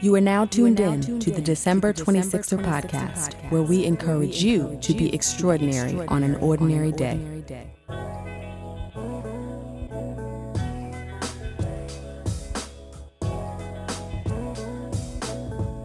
[0.00, 4.94] You are now tuned in to the December 26er podcast, where we encourage you to
[4.94, 7.77] be extraordinary on an ordinary day.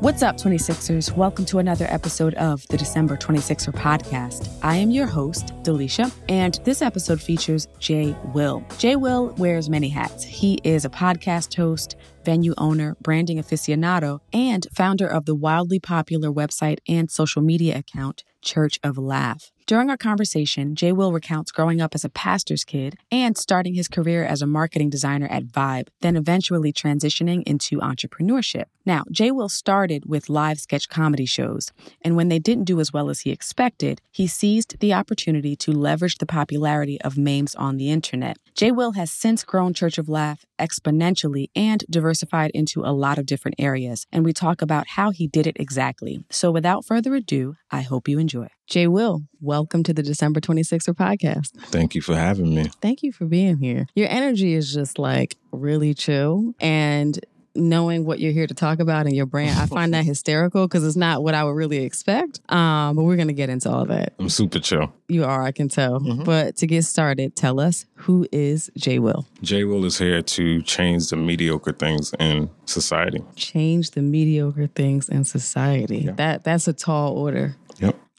[0.04, 1.16] What's up, 26ers?
[1.16, 4.54] Welcome to another episode of the December 26er podcast.
[4.62, 8.66] I am your host, Delisha, and this episode features Jay Will.
[8.78, 10.26] Jay Will wears many hats.
[10.26, 11.96] He is a podcast host,
[12.26, 18.26] venue owner, branding aficionado, and founder of the wildly popular website and social media account,
[18.42, 19.53] Church of Laugh.
[19.66, 23.88] During our conversation, Jay Will recounts growing up as a pastor's kid and starting his
[23.88, 28.66] career as a marketing designer at Vibe, then eventually transitioning into entrepreneurship.
[28.86, 32.92] Now, Jay Will started with live sketch comedy shows, and when they didn't do as
[32.92, 37.78] well as he expected, he seized the opportunity to leverage the popularity of memes on
[37.78, 38.38] the internet.
[38.56, 43.26] Jay Will has since grown Church of Laugh exponentially and diversified into a lot of
[43.26, 46.26] different areas, and we talk about how he did it exactly.
[46.30, 48.50] So without further ado, I hope you enjoy.
[48.68, 51.52] Jay Will, welcome to the December 26er podcast.
[51.66, 52.72] Thank you for having me.
[52.82, 53.88] Thank you for being here.
[53.94, 57.20] Your energy is just like really chill and
[57.56, 60.86] knowing what you're here to talk about and your brand, I find that hysterical because
[60.86, 62.40] it's not what I would really expect.
[62.52, 64.14] Um, but we're going to get into all that.
[64.20, 64.92] I'm super chill.
[65.08, 66.00] You are, I can tell.
[66.00, 66.24] Mm-hmm.
[66.24, 69.28] But to get started, tell us who is Jay Will?
[69.42, 73.24] Jay Will is here to change the mediocre things in society.
[73.36, 75.98] Change the mediocre things in society.
[75.98, 76.12] Yeah.
[76.14, 77.56] That that's a tall order.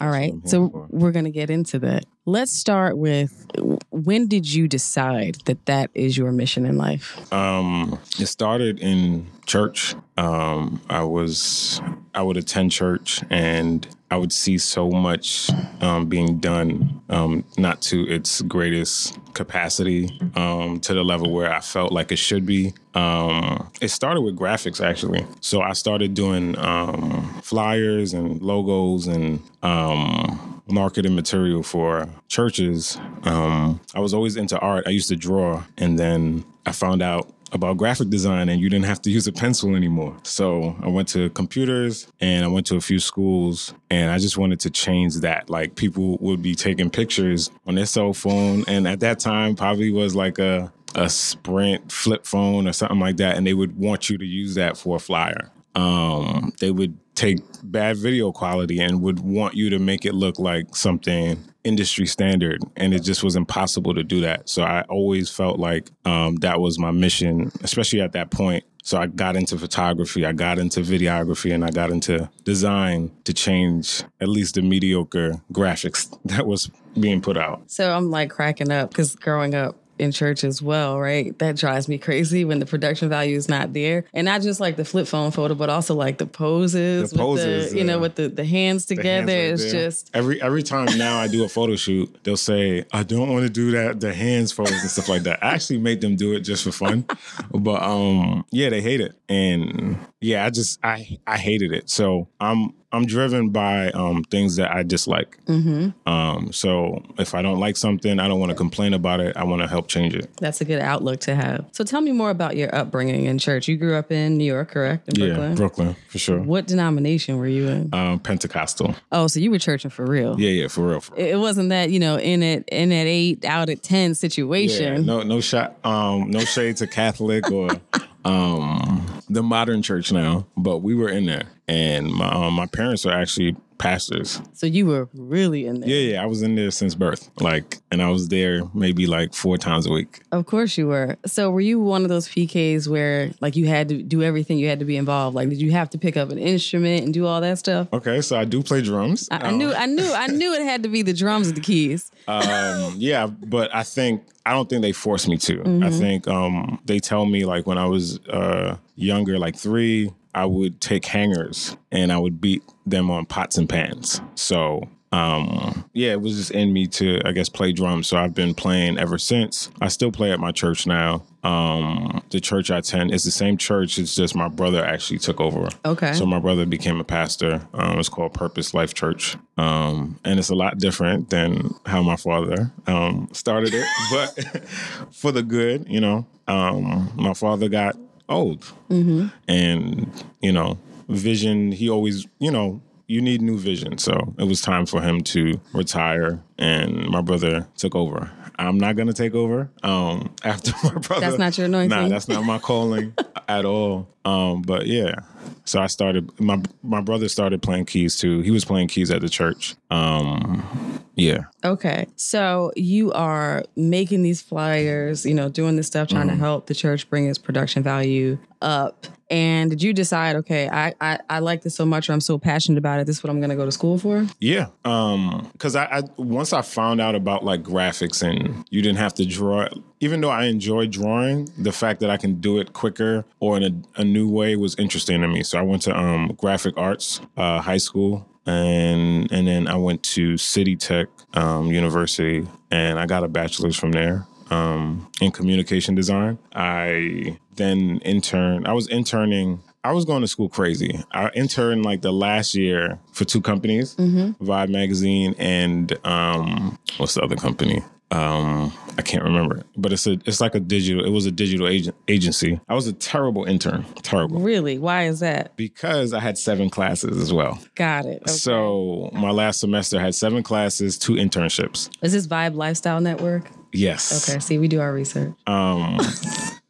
[0.00, 0.34] All right.
[0.44, 0.86] So for.
[0.90, 2.04] we're going to get into that.
[2.26, 3.46] Let's start with
[3.90, 7.32] when did you decide that that is your mission in life?
[7.32, 9.94] Um, it started in church.
[10.16, 11.80] Um, I was
[12.14, 17.82] I would attend church and I would see so much um, being done, um, not
[17.82, 22.74] to its greatest capacity, um, to the level where I felt like it should be.
[22.94, 25.26] Um, it started with graphics actually.
[25.40, 32.96] So I started doing um, flyers and logos and um, marketing material for churches.
[33.24, 34.84] I was always into art.
[34.86, 38.86] I used to draw, and then I found out about graphic design and you didn't
[38.86, 40.16] have to use a pencil anymore.
[40.24, 44.36] So I went to computers and I went to a few schools and I just
[44.36, 45.48] wanted to change that.
[45.48, 49.90] Like people would be taking pictures on their cell phone and at that time probably
[49.90, 54.08] was like a a Sprint flip phone or something like that, and they would want
[54.08, 55.50] you to use that for a flyer.
[55.74, 60.38] Um, they would take bad video quality and would want you to make it look
[60.38, 64.48] like something industry standard and it just was impossible to do that.
[64.48, 68.64] So i always felt like um, that was my mission especially at that point.
[68.82, 73.32] So i got into photography i got into videography and i got into design to
[73.32, 77.70] change at least the mediocre graphics that was being put out.
[77.70, 81.38] So i'm like cracking up because growing up in church as well, right?
[81.38, 84.04] That drives me crazy when the production value is not there.
[84.12, 87.72] And not just like the flip phone photo, but also like the poses, the poses
[87.72, 89.26] the, you uh, know, with the, the hands together.
[89.26, 92.36] The hands right it's just every every time now I do a photo shoot, they'll
[92.36, 95.42] say, I don't want to do that, the hands photos and stuff like that.
[95.42, 97.06] I actually make them do it just for fun.
[97.52, 99.16] but um yeah, they hate it.
[99.28, 101.90] And yeah, I just I I hated it.
[101.90, 105.38] So I'm I'm driven by um, things that I dislike.
[105.46, 106.08] Mm-hmm.
[106.08, 109.36] Um, so if I don't like something, I don't want to complain about it.
[109.36, 110.30] I want to help change it.
[110.36, 111.66] That's a good outlook to have.
[111.72, 113.68] So tell me more about your upbringing in church.
[113.68, 115.08] You grew up in New York, correct?
[115.08, 115.50] In Brooklyn?
[115.50, 116.40] Yeah, Brooklyn for sure.
[116.40, 117.90] What denomination were you in?
[117.92, 118.94] Um, Pentecostal.
[119.10, 120.38] Oh, so you were churching for real?
[120.38, 121.00] Yeah, yeah, for real.
[121.00, 121.26] For real.
[121.26, 124.94] It wasn't that you know in it in at eight out at ten situation.
[124.94, 125.76] Yeah, no, no shot.
[125.84, 127.70] Um, no shade to Catholic or.
[128.24, 133.04] um, the modern church now, but we were in there, and my um, my parents
[133.06, 134.40] are actually pastors.
[134.52, 135.88] So you were really in there.
[135.88, 137.30] Yeah, yeah, I was in there since birth.
[137.40, 140.22] Like, and I was there maybe like four times a week.
[140.32, 141.16] Of course you were.
[141.26, 144.68] So were you one of those PKs where like you had to do everything, you
[144.68, 145.34] had to be involved?
[145.34, 147.88] Like, did you have to pick up an instrument and do all that stuff?
[147.92, 149.28] Okay, so I do play drums.
[149.30, 151.60] I, I knew, I knew, I knew it had to be the drums and the
[151.60, 152.10] keys.
[152.28, 155.58] Um, yeah, but I think I don't think they force me to.
[155.58, 155.84] Mm-hmm.
[155.84, 160.46] I think um, they tell me like when I was uh, younger, like three, I
[160.46, 164.20] would take hangers and I would beat them on pots and pans.
[164.34, 168.08] So um, yeah, it was just in me to, I guess, play drums.
[168.08, 169.70] So I've been playing ever since.
[169.80, 171.22] I still play at my church now.
[171.44, 173.96] Um, the church I attend is the same church.
[173.96, 175.68] It's just my brother actually took over.
[175.84, 176.14] Okay.
[176.14, 177.64] So my brother became a pastor.
[177.74, 179.36] Um, it's called Purpose Life Church.
[179.56, 184.64] Um, and it's a lot different than how my father um, started it, but
[185.12, 186.26] for the good, you know.
[186.48, 187.96] Um, my father got
[188.28, 188.60] old.
[188.90, 189.26] Mm-hmm.
[189.48, 190.78] And, you know,
[191.08, 193.98] vision, he always, you know, you need new vision.
[193.98, 198.30] So it was time for him to retire, and my brother took over.
[198.58, 199.70] I'm not gonna take over.
[199.82, 201.90] Um, after my brother, That's not your anointing.
[201.90, 203.12] Nah, that's not my calling
[203.48, 204.08] at all.
[204.24, 205.16] Um, but yeah,
[205.64, 206.40] so I started.
[206.40, 208.40] My my brother started playing keys too.
[208.40, 209.74] He was playing keys at the church.
[209.90, 211.44] Um, yeah.
[211.64, 212.06] Okay.
[212.16, 216.74] So you are making these flyers, you know, doing this stuff, trying to help the
[216.74, 219.06] church bring its production value up.
[219.30, 222.38] And did you decide, okay, I, I, I like this so much, or I'm so
[222.38, 224.26] passionate about it, this is what I'm going to go to school for?
[224.40, 228.98] Yeah, um, because I, I once I found out about like graphics and you didn't
[228.98, 229.68] have to draw.
[230.00, 233.62] Even though I enjoy drawing, the fact that I can do it quicker or in
[233.62, 235.42] a, a new way was interesting to me.
[235.42, 240.02] So I went to um, graphic arts uh, high school, and and then I went
[240.14, 245.94] to City Tech um, University, and I got a bachelor's from there um, in communication
[245.94, 246.38] design.
[246.54, 248.66] I then interned.
[248.66, 249.62] I was interning.
[249.82, 251.02] I was going to school crazy.
[251.12, 257.22] I interned like the last year for two companies, Vibe Magazine and um, what's the
[257.22, 257.82] other company?
[258.14, 261.04] Um, I can't remember, but it's a it's like a digital.
[261.04, 262.60] It was a digital agent, agency.
[262.68, 264.78] I was a terrible intern, terrible, Really?
[264.78, 265.56] Why is that?
[265.56, 267.58] because I had seven classes as well.
[267.74, 268.22] Got it.
[268.22, 268.30] Okay.
[268.32, 271.90] So my last semester had seven classes, two internships.
[272.02, 273.50] is this Vibe Lifestyle Network?
[273.72, 274.28] Yes.
[274.30, 274.38] Okay.
[274.38, 275.32] See, we do our research.
[275.48, 275.98] Um,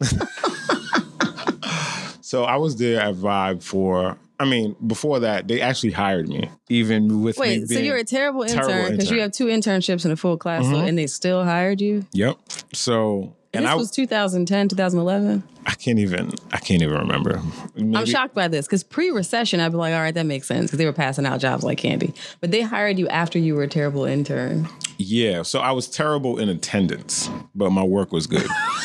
[2.25, 4.17] so I was there at Vibe for.
[4.41, 8.03] I mean, before that, they actually hired me, even with me Wait, so you're a
[8.03, 10.89] terrible intern because you have two internships in a full class, so, mm-hmm.
[10.89, 12.05] and they still hired you?
[12.13, 12.39] Yep.
[12.73, 15.45] So And and this I was 2010, 2011.
[15.67, 17.43] I can't even I can't even remember.
[17.77, 20.67] Maybe, I'm shocked by this because pre-recession, I'd be like, all right, that makes sense
[20.67, 22.15] because they were passing out jobs like candy.
[22.41, 24.67] But they hired you after you were a terrible intern.
[24.97, 25.43] Yeah.
[25.43, 28.49] So I was terrible in attendance, but my work was good.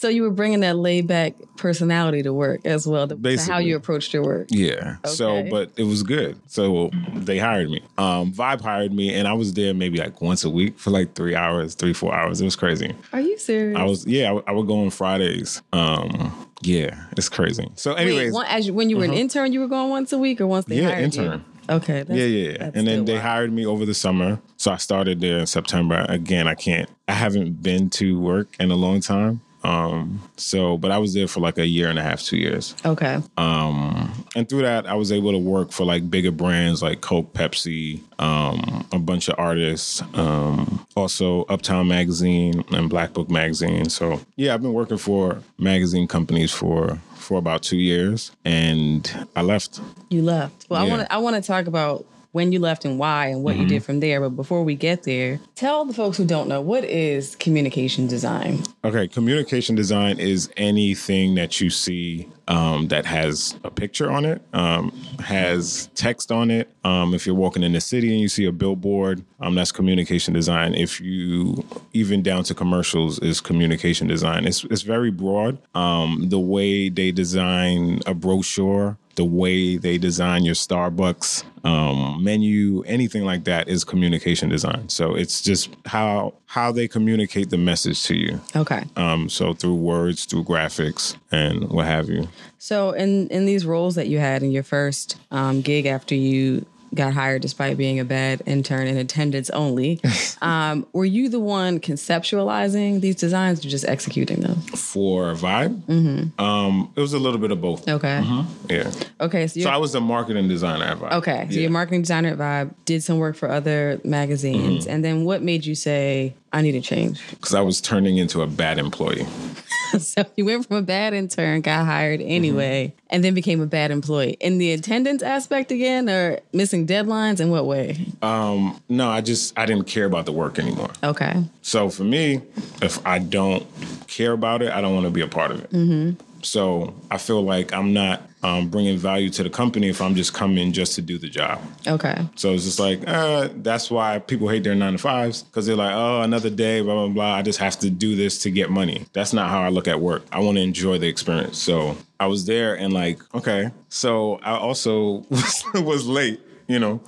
[0.00, 3.58] So you were bringing that laid back personality to work as well, to, to how
[3.58, 4.46] you approached your work.
[4.50, 4.96] Yeah.
[5.04, 6.40] So, but it was good.
[6.46, 7.82] So they hired me.
[7.98, 11.12] Um, Vibe hired me, and I was there maybe like once a week for like
[11.14, 12.40] three hours, three four hours.
[12.40, 12.94] It was crazy.
[13.12, 13.76] Are you serious?
[13.78, 14.30] I was yeah.
[14.30, 15.60] I, would- I would go on Fridays.
[15.74, 17.70] Um, yeah, it's crazy.
[17.74, 20.14] So, Wait, anyways, one, as you, when you were an intern, you were going once
[20.14, 21.44] a week, or once they Yeah, hired intern.
[21.68, 21.74] you?
[21.74, 22.04] Okay.
[22.04, 23.22] That's, yeah, yeah, And then they wild.
[23.24, 24.40] hired me over the summer.
[24.56, 26.06] So I started there in September.
[26.08, 26.88] Again, I can't.
[27.06, 29.42] I haven't been to work in a long time.
[29.62, 32.74] Um, so, but I was there for like a year and a half, two years.
[32.84, 33.20] Okay.
[33.36, 37.32] Um, and through that, I was able to work for like bigger brands like Coke,
[37.34, 43.88] Pepsi, um, a bunch of artists, um, also Uptown Magazine and Black Book Magazine.
[43.88, 49.42] So yeah, I've been working for magazine companies for for about two years, and I
[49.42, 49.80] left.
[50.08, 50.66] You left.
[50.68, 53.42] Well, I want to I want to talk about when you left and why and
[53.42, 53.68] what you Mm-hmm.
[53.68, 54.20] did from there.
[54.20, 58.62] But before we get there, tell the folks who don't know what is communication design.
[58.84, 64.42] Okay, communication design is anything that you see um, that has a picture on it,
[64.52, 64.90] um,
[65.20, 66.68] has text on it.
[66.84, 70.32] Um, if you're walking in the city and you see a billboard, um, that's communication
[70.34, 70.74] design.
[70.74, 74.46] If you even down to commercials is communication design.
[74.46, 75.58] It's it's very broad.
[75.74, 82.82] Um, the way they design a brochure, the way they design your Starbucks um, menu,
[82.82, 84.88] anything like that is communication design.
[84.88, 88.40] So it's just how how they communicate the message to you.
[88.56, 88.84] Okay.
[88.96, 92.28] Um, so through words, through graphics, and what have you.
[92.58, 96.64] So in in these roles that you had in your first um, gig after you
[96.94, 100.00] got hired, despite being a bad intern in attendance only,
[100.42, 104.56] um, were you the one conceptualizing these designs or just executing them?
[104.76, 107.88] For Vibe, um, it was a little bit of both.
[107.88, 108.22] Okay.
[108.68, 108.90] Yeah.
[109.20, 109.46] Okay.
[109.46, 111.12] So, So I was the marketing designer at Vibe.
[111.12, 111.46] okay.
[111.48, 111.60] So Yeah.
[111.62, 114.90] you're marketing designer at Vibe, did some work for other magazines, Mm-hmm.
[114.90, 117.20] and then what made you say I need to change?
[117.30, 119.26] because I was turning into a bad employee.
[119.98, 122.30] so you went from a bad intern, got hired Mm-hmm.
[122.30, 124.36] anyway, and then became a bad employee.
[124.40, 127.40] In the attendance aspect again, or missing deadlines?
[127.40, 128.06] In what way?
[128.22, 130.90] Um, no, I just I didn't care about the work anymore.
[131.04, 131.44] Okay.
[131.62, 132.40] So for me,
[132.82, 133.64] if I don't
[134.08, 136.16] care about it, I don't want to be a part of it.
[136.42, 140.32] So I feel like I'm not um, bringing value to the company if I'm just
[140.32, 141.60] coming just to do the job.
[141.86, 142.26] Okay.
[142.36, 145.76] So it's just like, uh, that's why people hate their nine to fives because they're
[145.76, 147.34] like, oh, another day, blah, blah, blah.
[147.34, 149.06] I just have to do this to get money.
[149.12, 150.24] That's not how I look at work.
[150.32, 151.58] I want to enjoy the experience.
[151.58, 153.70] So I was there and like, okay.
[153.88, 157.00] So I also was, was late, you know.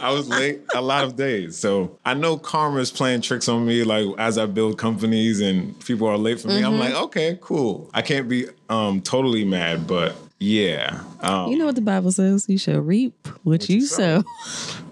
[0.00, 1.56] I was late a lot of days.
[1.56, 5.78] So I know karma is playing tricks on me, like as I build companies and
[5.84, 6.62] people are late for me.
[6.62, 7.90] I'm like, okay, cool.
[7.94, 11.00] I can't be um, totally mad, but yeah.
[11.20, 12.46] Um, You know what the Bible says?
[12.48, 14.24] You shall reap what you sow.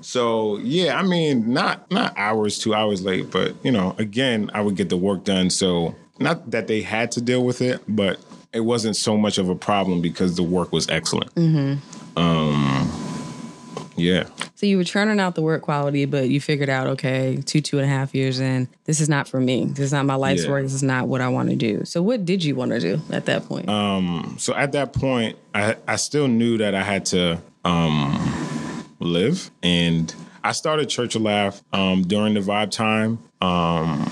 [0.00, 4.60] So yeah, I mean, not not hours, two hours late, but you know, again, I
[4.60, 5.50] would get the work done.
[5.50, 8.18] So not that they had to deal with it, but
[8.52, 11.36] it wasn't so much of a problem because the work was excellent.
[12.16, 12.90] Um,
[13.96, 14.24] Yeah.
[14.54, 17.78] So you were churning out the work quality, but you figured out, okay, two, two
[17.78, 19.66] and a half years in, this is not for me.
[19.66, 20.50] This is not my life's Yeah.
[20.50, 20.62] work.
[20.62, 21.84] This is not what I want to do.
[21.84, 23.68] So what did you want to do at that point?
[23.68, 29.50] Um, so at that point, I I still knew that I had to um, live,
[29.62, 33.18] and I started Church of Laugh um, during the Vibe time.
[33.40, 34.06] Um,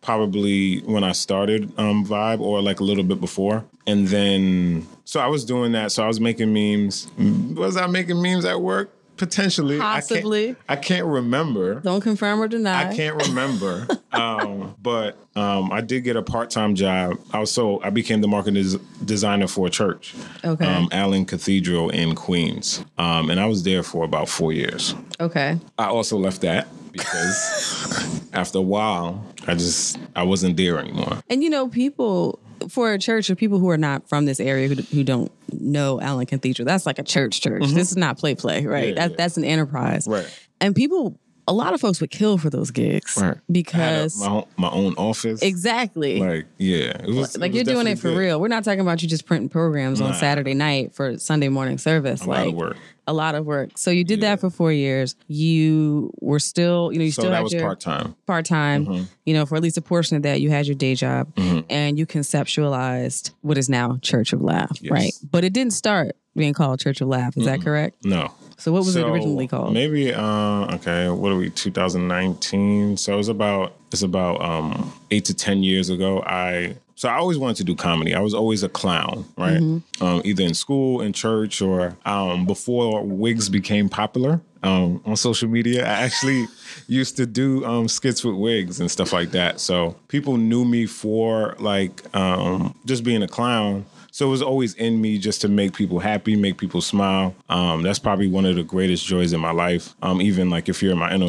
[0.00, 5.20] probably when I started um, Vibe, or like a little bit before, and then so
[5.20, 5.92] I was doing that.
[5.92, 7.08] So I was making memes.
[7.54, 8.90] Was I making memes at work?
[9.20, 10.44] Potentially, Possibly.
[10.44, 11.80] I can't, I can't remember.
[11.80, 12.88] Don't confirm or deny.
[12.88, 17.18] I can't remember, um, but um, I did get a part-time job.
[17.30, 20.64] I was I became the marketing des- designer for a church, Okay.
[20.64, 24.94] um, Allen Cathedral in Queens, um, and I was there for about four years.
[25.20, 25.58] Okay.
[25.78, 31.18] I also left that because after a while, I just I wasn't there anymore.
[31.28, 34.68] And you know, people for a church of people who are not from this area
[34.68, 37.62] who, who don't know Allen Cathedral, that's like a church church.
[37.68, 38.88] This is not play play, right?
[38.88, 38.88] Mm-hmm.
[38.88, 39.16] Yeah, that, yeah.
[39.16, 40.06] That's an enterprise.
[40.08, 40.48] Right.
[40.60, 41.18] And people,
[41.50, 44.44] a lot of folks would kill for those gigs I had a- because my own,
[44.56, 46.20] my own office, exactly.
[46.20, 48.18] Like yeah, was like you're doing it for good.
[48.18, 48.40] real.
[48.40, 52.22] We're not talking about you just printing programs on Saturday night for Sunday morning service.
[52.22, 52.76] A like lot of work.
[53.06, 53.70] a lot of work.
[53.76, 54.30] So you did Yeah.
[54.30, 55.16] that for four years.
[55.26, 58.14] You were still, you know, you So still that had was your part time.
[58.26, 58.86] part time.
[58.86, 59.04] Mm-hmm.
[59.26, 61.60] You know, for at least a portion of that, you had your day job, mm-hmm.
[61.68, 64.90] and you conceptualized what is now Church of Laugh, Yes.
[64.92, 65.12] right?
[65.30, 67.36] But it didn't start being called Church of Laugh.
[67.36, 68.04] Is that correct?
[68.04, 69.72] No, So what was it originally called?
[69.72, 72.96] Maybe uh okay, what are we 2019?
[72.98, 76.22] So it was about it's about um 8 to 10 years ago.
[76.22, 78.14] I so I always wanted to do comedy.
[78.14, 79.62] I was always a clown, right?
[80.00, 85.48] Um either in school, in church or um before wigs became popular um on social
[85.48, 85.86] media.
[85.86, 86.46] I actually
[86.86, 89.58] used to do um skits with wigs and stuff like that.
[89.60, 93.86] So people knew me for like um just being a clown.
[94.12, 97.34] So it was always in me just to make people happy, make people smile.
[97.48, 99.94] Um, that's probably one of the greatest joys in my life.
[100.02, 101.28] Um, even like if you're in my inner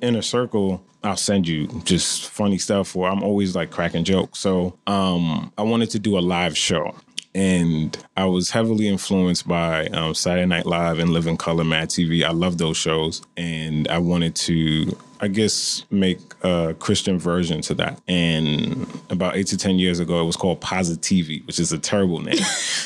[0.00, 4.40] inner circle, I'll send you just funny stuff, or I'm always like cracking jokes.
[4.40, 6.94] So um, I wanted to do a live show.
[7.34, 12.24] And I was heavily influenced by um, Saturday Night Live and Living Color, Mad TV.
[12.24, 17.74] I love those shows, and I wanted to, I guess, make a Christian version to
[17.74, 18.00] that.
[18.08, 22.20] And about eight to ten years ago, it was called Positivity, which is a terrible
[22.20, 22.38] name.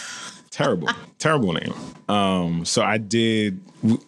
[0.50, 1.74] terrible, terrible name.
[2.08, 3.60] Um, so I did,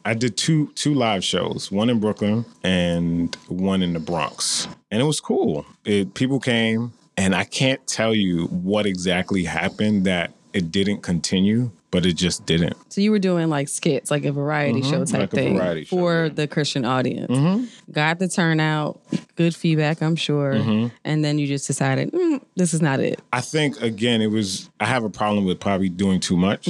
[0.04, 5.00] I did two two live shows, one in Brooklyn and one in the Bronx, and
[5.00, 5.66] it was cool.
[5.84, 11.70] It people came, and I can't tell you what exactly happened that it didn't continue,
[11.94, 12.76] but it just didn't.
[12.92, 15.96] so you were doing like skits, like a variety show type like thing variety show,
[15.96, 16.26] for yeah.
[16.26, 16.34] Mm-hmm.
[16.34, 17.70] the Christian audience.
[17.92, 19.00] Got the turnout,
[19.36, 20.54] good feedback, I'm sure.
[20.54, 20.88] Mm-hmm.
[21.04, 23.20] And then you just decided, mm, this is not it.
[23.32, 26.66] I think again, it was I have a problem with probably doing too much.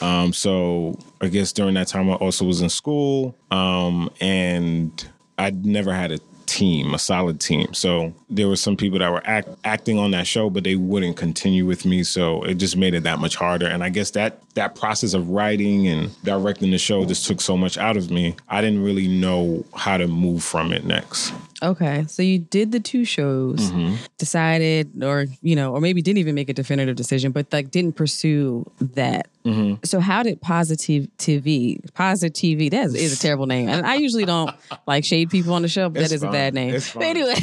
[0.00, 5.50] Um, so I guess during that time I also was in school, um, and I
[5.50, 6.18] never had a
[6.52, 7.72] team, a solid team.
[7.72, 11.16] So there were some people that were act, acting on that show, but they wouldn't
[11.16, 12.02] continue with me.
[12.04, 13.66] So it just made it that much harder.
[13.66, 17.56] And I guess that that process of writing and directing the show just took so
[17.56, 18.36] much out of me.
[18.50, 21.32] I didn't really know how to move from it next.
[21.62, 23.94] Okay, so you did the two shows, Mm-hmm.
[24.18, 27.92] decided, or you know, or maybe didn't even make a definitive decision, but like didn't
[27.94, 29.28] pursue that.
[29.44, 29.76] Mm-hmm.
[29.84, 33.94] So how did Positive TV, Positive TV, that is, is a terrible name, and I
[33.94, 34.54] usually don't
[34.86, 36.72] like shade people on the show, but It's that is a bad name.
[36.94, 37.34] But anyway,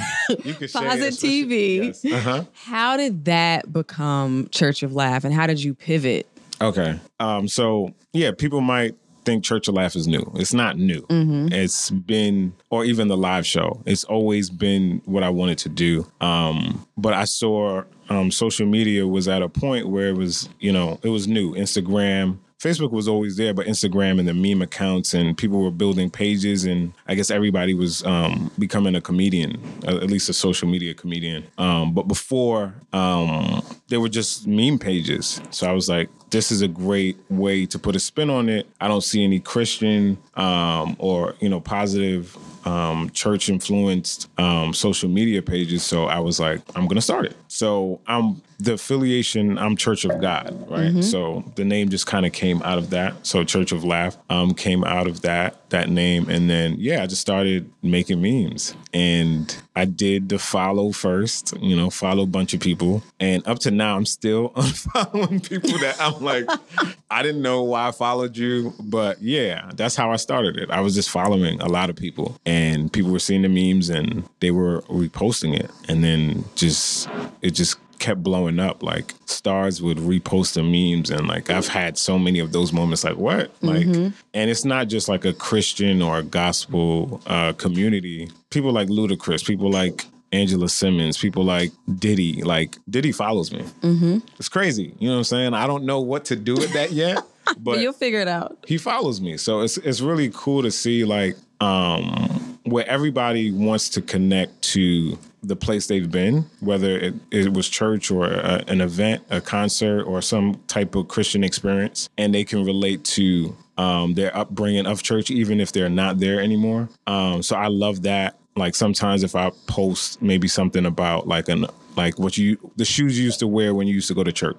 [0.44, 1.86] You can say it, Positive TV.
[2.04, 2.06] Yes.
[2.06, 2.44] Uh-huh.
[2.54, 6.28] How did that become Church of Laugh, and how did you pivot?
[6.62, 7.00] Okay.
[7.22, 8.96] Um, so yeah, people might
[9.26, 10.32] think Church of Laugh is new.
[10.36, 11.06] It's not new.
[11.52, 13.82] It's been, or even the live show.
[13.86, 16.06] It's always been what I wanted to do.
[16.22, 20.72] Um, but I saw um, social media was at a point where it was, you
[20.72, 21.54] know, it was new.
[21.56, 22.40] Instagram.
[22.60, 26.66] Facebook was always there, but Instagram and the meme accounts and people were building pages,
[26.66, 31.46] and I guess everybody was um, becoming a comedian, at least a social media comedian.
[31.58, 35.42] Um, but before, um, they were just meme pages.
[35.52, 38.68] So I was like, this is a great way to put a spin on it.
[38.82, 42.38] I don't see any Christian um, or you know positive
[42.68, 45.84] um, church influenced um, social media pages.
[45.84, 47.38] So I was like, I'm gonna start it.
[47.48, 49.58] So I'm the affiliation.
[49.58, 51.04] I'm Church of God, right?
[51.04, 53.26] So the name just kind of came out of that.
[53.26, 57.08] So Church of Laugh um, came out of that that name, and then yeah, I
[57.08, 61.54] just started making memes, and I did the follow first.
[61.60, 65.78] You know, follow a bunch of people, and up to now, I'm still unfollowing people
[65.80, 66.46] that I'm like,
[67.12, 70.70] I didn't know why I followed you, but yeah, that's how I started it.
[70.70, 74.28] I was just following a lot of people, and people were seeing the memes and
[74.42, 77.08] they were reposting it, and then just
[77.42, 78.82] it just kept blowing up.
[78.82, 83.04] Like stars would repost the memes, and like I've had so many of those moments.
[83.04, 83.52] Like what?
[83.62, 84.10] Like, Mm-hmm.
[84.34, 88.30] and it's not just like a Christian or a gospel uh, community.
[88.50, 92.42] People like Ludacris, people like Angela Simmons, people like Diddy.
[92.44, 93.62] Like Diddy follows me.
[93.82, 94.18] Mm-hmm.
[94.38, 94.94] It's crazy.
[95.00, 95.54] You know what I'm saying?
[95.54, 98.58] I don't know what to do with that yet, But but you'll figure it out.
[98.68, 99.38] he follows me.
[99.38, 105.18] So it's it's really cool to see like um where everybody wants to connect to
[105.42, 110.04] the place they've been, whether it, it was church or a, an event, a concert,
[110.04, 115.02] or some type of Christian experience, and they can relate to um, their upbringing of
[115.02, 116.90] church, even if they're not there anymore.
[117.08, 118.38] Um, so I love that.
[118.56, 121.66] Like sometimes if I post maybe something about like an
[121.96, 124.32] like what you the shoes you used to wear when you used to go to
[124.32, 124.58] church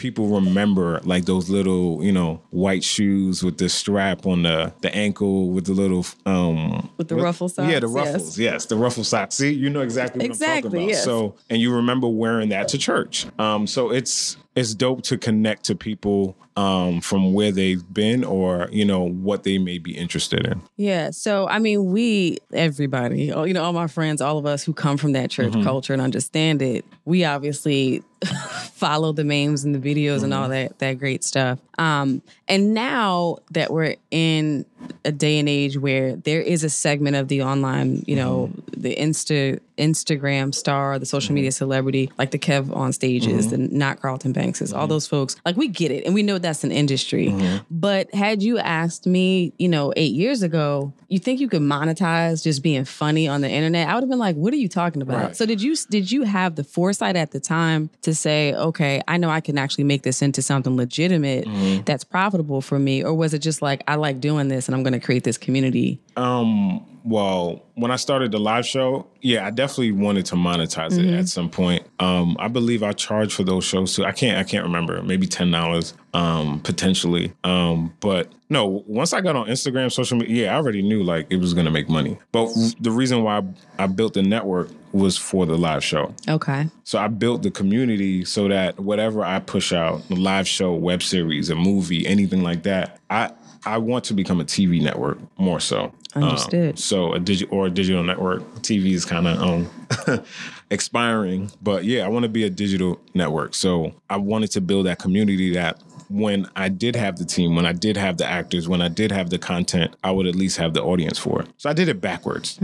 [0.00, 4.92] people remember like those little, you know, white shoes with the strap on the the
[4.94, 8.12] ankle with the little um With the what- ruffle Yeah, the socks, yes.
[8.14, 8.38] ruffles.
[8.38, 8.66] Yes.
[8.66, 9.34] the ruffle socks.
[9.34, 10.88] See, you know exactly what I'm Exactly, talking about.
[10.88, 11.04] yes.
[11.04, 13.26] So, and you remember wearing that to church.
[13.38, 18.68] Um so it's it's dope to connect to people um from where they've been or,
[18.72, 20.60] you know, what they may be interested in.
[20.76, 21.10] Yeah.
[21.10, 24.72] So, I mean, we, everybody, oh, you know, all my friends, all of us who
[24.72, 28.02] come from that church culture and understand it, we obviously
[28.72, 31.58] follow the memes and the videos and all that, that great stuff.
[31.78, 34.66] Um, and now that we're in
[35.04, 38.80] a day and age where there is a segment of the online, you know, mm-hmm.
[38.80, 41.56] the Insta, Instagram star, the social media mm-hmm.
[41.56, 43.50] celebrity, like the KevOnStages, mm-hmm.
[43.50, 46.04] the not Carlton Bankses, all those folks, like we get it.
[46.04, 47.34] And we know that's an industry.
[47.70, 52.42] But had you asked me, you know, eight years ago, you think you could monetize
[52.42, 53.88] just being funny on the internet?
[53.88, 55.24] I would have been like, what are you talking about?
[55.24, 55.36] Right.
[55.36, 59.16] So did you did you have the foresight at the time to say, okay, I
[59.16, 61.46] know I can actually make this into something legitimate
[61.84, 63.02] that's profitable for me?
[63.02, 66.00] Or was it just like I like doing this and I'm gonna create this community?
[66.16, 71.08] Um, well, when I started the live show, yeah, I definitely wanted to monetize Mm-hmm.
[71.14, 71.86] it at some point.
[71.98, 74.04] Um, I believe I charged for those shows too.
[74.04, 75.02] I can't I can't remember.
[75.02, 77.32] Maybe ten dollars, um, potentially.
[77.42, 81.26] Um, but no, once I got on Instagram, social media, yeah, I already knew like
[81.30, 82.18] it was gonna make money.
[82.32, 83.42] But the reason why
[83.78, 86.12] I built the network was for the live show.
[86.28, 86.66] Okay.
[86.84, 91.02] So I built the community so that whatever I push out, the live show, web
[91.02, 93.30] series, a movie, anything like that, I
[93.64, 95.92] I want to become a TV network more so.
[96.14, 96.78] Um, Understood.
[96.78, 98.42] so a digital or a digital network.
[98.62, 100.24] TV is kind of um
[100.70, 103.54] expiring, but yeah, I want to be a digital network.
[103.54, 107.64] So I wanted to build that community that when I did have the team, when
[107.64, 110.56] I did have the actors, when I did have the content, I would at least
[110.56, 111.48] have the audience for it.
[111.56, 112.58] So I did it backwards.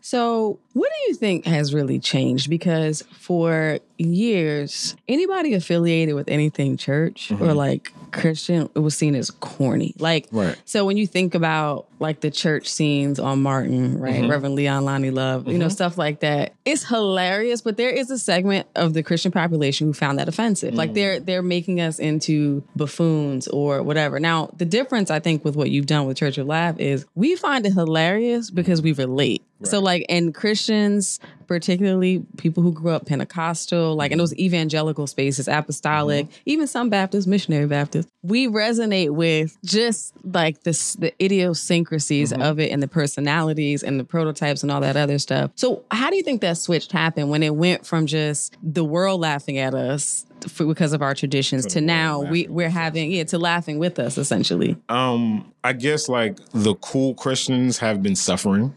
[0.00, 2.48] So, what do you think has really changed?
[2.48, 7.56] Because for years, anybody affiliated with anything church or mm-hmm.
[7.56, 9.94] like Christian, it was seen as corny.
[9.98, 10.56] Like, Right.
[10.64, 14.30] so when you think about like the church scenes on Martin, right, mm-hmm.
[14.30, 15.72] Reverend Leon Lonnie Love, you know, mm-hmm.
[15.72, 17.60] stuff like that, it's hilarious.
[17.60, 20.74] But there is a segment of the Christian population who found that offensive.
[20.74, 20.94] Like mm.
[20.94, 24.20] they're they're making us into buffoons or whatever.
[24.20, 27.36] Now, the difference I think with what you've done with Church of Laugh is we
[27.36, 29.42] find it hilarious because we relate.
[29.64, 34.22] So like and Christians, particularly people who grew up Pentecostal, like in mm-hmm.
[34.22, 36.40] those evangelical spaces, apostolic, mm-hmm.
[36.46, 42.42] even some Baptists, missionary Baptists, we resonate with just like this the idiosyncrasies mm-hmm.
[42.42, 45.50] of it and the personalities and the prototypes and all that other stuff.
[45.54, 49.20] So how do you think that switch happened when it went from just the world
[49.20, 50.26] laughing at us
[50.58, 54.76] because of our traditions to, now we we're having yeah to laughing with us essentially.
[54.88, 58.74] Um, I guess like the cool Christians have been suffering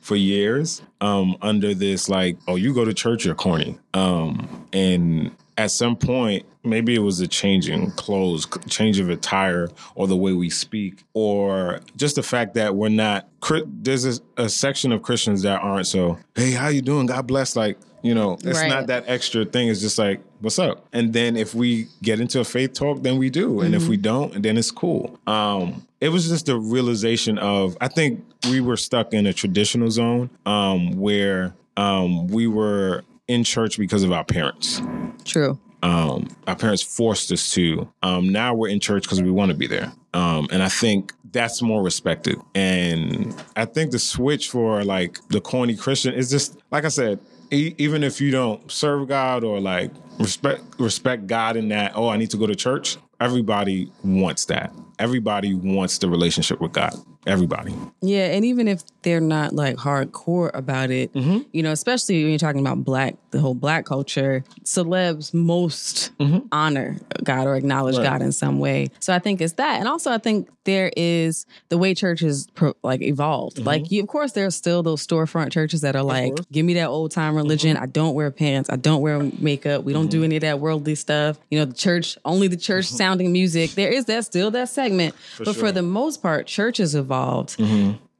[0.00, 3.78] for years um, under this like, oh, you go to church, you're corny.
[3.92, 9.68] Um, and at some point, maybe it was a change in clothes, change of attire,
[9.94, 13.28] or the way we speak, or just the fact that we're not.
[13.66, 16.18] There's a, a section of Christians that aren't so.
[16.34, 17.06] Hey, how you doing?
[17.06, 17.54] God bless.
[17.54, 18.68] Like you know, it's Right.
[18.68, 19.68] not that extra thing.
[19.68, 20.86] It's just like, what's up?
[20.92, 23.60] And then if we get into a faith talk, then we do.
[23.60, 25.18] And if we don't, then it's cool.
[25.26, 29.90] Um, it was just the realization of I think we were stuck in a traditional
[29.90, 34.82] zone um, where um, we were in church because of our parents.
[35.24, 35.58] True.
[35.82, 37.90] Um, our parents forced us to.
[38.02, 39.92] Um, now we're in church because we want to be there.
[40.14, 42.38] Um, and I think that's more respected.
[42.54, 47.18] And I think the switch for like the corny Christian is just like I said.
[47.50, 52.16] Even if you don't serve God or like respect respect God in that, oh, I
[52.16, 52.96] need to go to church.
[53.20, 54.72] Everybody wants that.
[54.98, 56.94] Everybody wants the relationship with God.
[57.26, 57.74] Everybody.
[58.02, 61.12] Yeah, and even if they're not like hardcore about it.
[61.12, 61.38] Mm-hmm.
[61.52, 64.42] You know, especially when you're talking about black, the whole black culture.
[64.64, 66.10] Celebs most
[66.52, 68.02] honor God or acknowledge Mm-hmm.
[68.04, 68.10] Right.
[68.10, 68.88] God in some way.
[68.98, 72.72] So I think it's that, and also I think there is the way churches pro,
[72.82, 73.58] like evolved.
[73.58, 76.34] Like, you, of course, there are still those storefront churches that are like, Mm-hmm.
[76.34, 76.52] Mm-hmm.
[76.54, 77.76] give me that old time religion.
[77.76, 78.70] I don't wear pants.
[78.70, 79.84] I don't wear makeup.
[79.84, 81.38] We don't do any of that worldly stuff.
[81.50, 83.72] You know, the church only the church sounding music.
[83.72, 85.64] There is that still that segment, but for sure.
[85.68, 85.74] Mm-hmm.
[85.74, 87.56] the most part, churches evolved.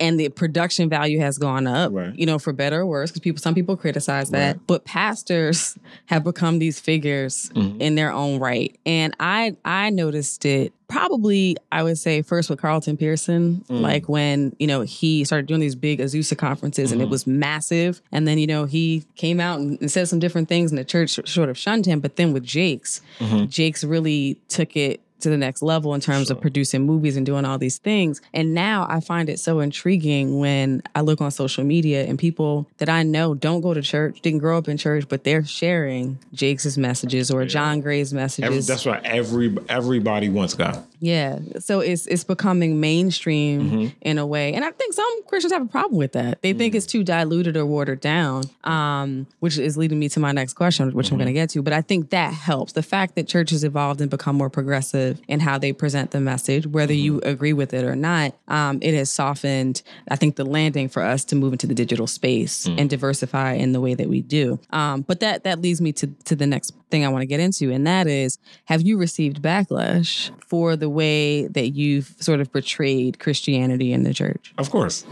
[0.00, 2.14] And the production value has gone up, Right.
[2.18, 4.58] you know, for better or worse, because people, some people criticize that.
[4.66, 7.80] But pastors have become these figures Mm-hmm.
[7.80, 12.60] in their own right, and I, I noticed it probably, I would say, first with
[12.60, 13.80] Carlton Pearson, Mm.
[13.80, 17.00] like when you know he started doing these big Azusa conferences, Mm-hmm.
[17.00, 18.00] and it was massive.
[18.12, 20.84] And then you know he came out and, and said some different things, and the
[20.84, 22.00] church sort of shunned him.
[22.00, 23.46] But then with Jakes, Mm-hmm.
[23.46, 27.44] Jakes really took it to the next level in terms of producing movies and doing
[27.44, 28.22] all these things.
[28.32, 32.68] And now I find it so intriguing when I look on social media and people
[32.78, 36.18] that I know don't go to church, didn't grow up in church, but they're sharing
[36.32, 38.44] Jakes' messages or John Gray's messages.
[38.44, 40.84] Every, that's why every everybody wants God.
[41.04, 41.38] Yeah.
[41.58, 43.86] So it's it's becoming mainstream Mm-hmm.
[44.00, 44.54] in a way.
[44.54, 46.40] And I think some Christians have a problem with that.
[46.42, 46.58] They Mm.
[46.58, 48.44] think it's too diluted or watered down.
[48.64, 51.14] Um, which is leading me to my next question, which Mm-hmm.
[51.14, 51.62] I'm gonna get to.
[51.62, 52.72] But I think that helps.
[52.72, 56.66] The fact that churches evolved and become more progressive in how they present the message,
[56.66, 57.28] whether you Mm-hmm.
[57.28, 61.24] agree with it or not, um, it has softened, I think, the landing for us
[61.26, 62.80] to move into the digital space Mm.
[62.80, 64.58] and diversify in the way that we do.
[64.70, 67.40] Um, but that that leads me to to the next thing I want to get
[67.40, 72.52] into, and that is have you received backlash for the way that you've sort of
[72.52, 74.54] portrayed Christianity in the church?
[74.58, 75.04] Of course.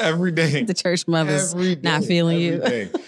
[0.00, 0.64] every day.
[0.66, 2.62] The church mothers Every day, not feeling you.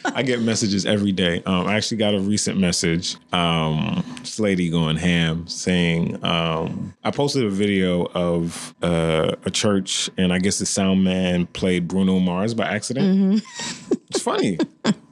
[0.05, 1.43] I get messages every day.
[1.45, 3.17] Um, I actually got a recent message.
[3.33, 10.09] Um, this lady going ham saying, um, I posted a video of uh, a church,
[10.17, 13.43] and I guess the sound man played Bruno Mars by accident.
[14.11, 14.59] It's funny.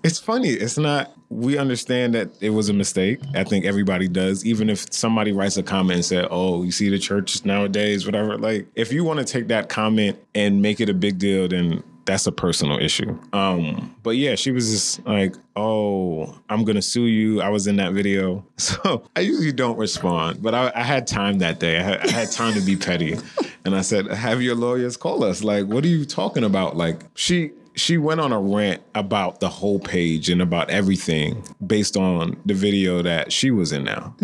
[0.02, 0.50] It's funny.
[0.50, 1.12] It's not.
[1.28, 3.18] We understand that it was a mistake.
[3.34, 4.46] I think everybody does.
[4.46, 8.38] Even if somebody writes a comment and said, "Oh, you see the church nowadays, whatever."
[8.38, 11.82] Like, if you want to take that comment and make it a big deal, then
[12.04, 13.18] that's a personal issue.
[13.32, 17.76] Um, but yeah, she was just like, "Oh, I'm gonna sue you." I was in
[17.76, 20.40] that video, so I usually don't respond.
[20.40, 21.78] But I, I had time that day.
[21.78, 23.18] I had, I had time to be petty,
[23.64, 26.76] and I said, "Have your lawyers call us." Like, what are you talking about?
[26.76, 31.96] Like, she she went on a rant about the whole page and about everything based
[31.96, 34.14] on the video that she was in now.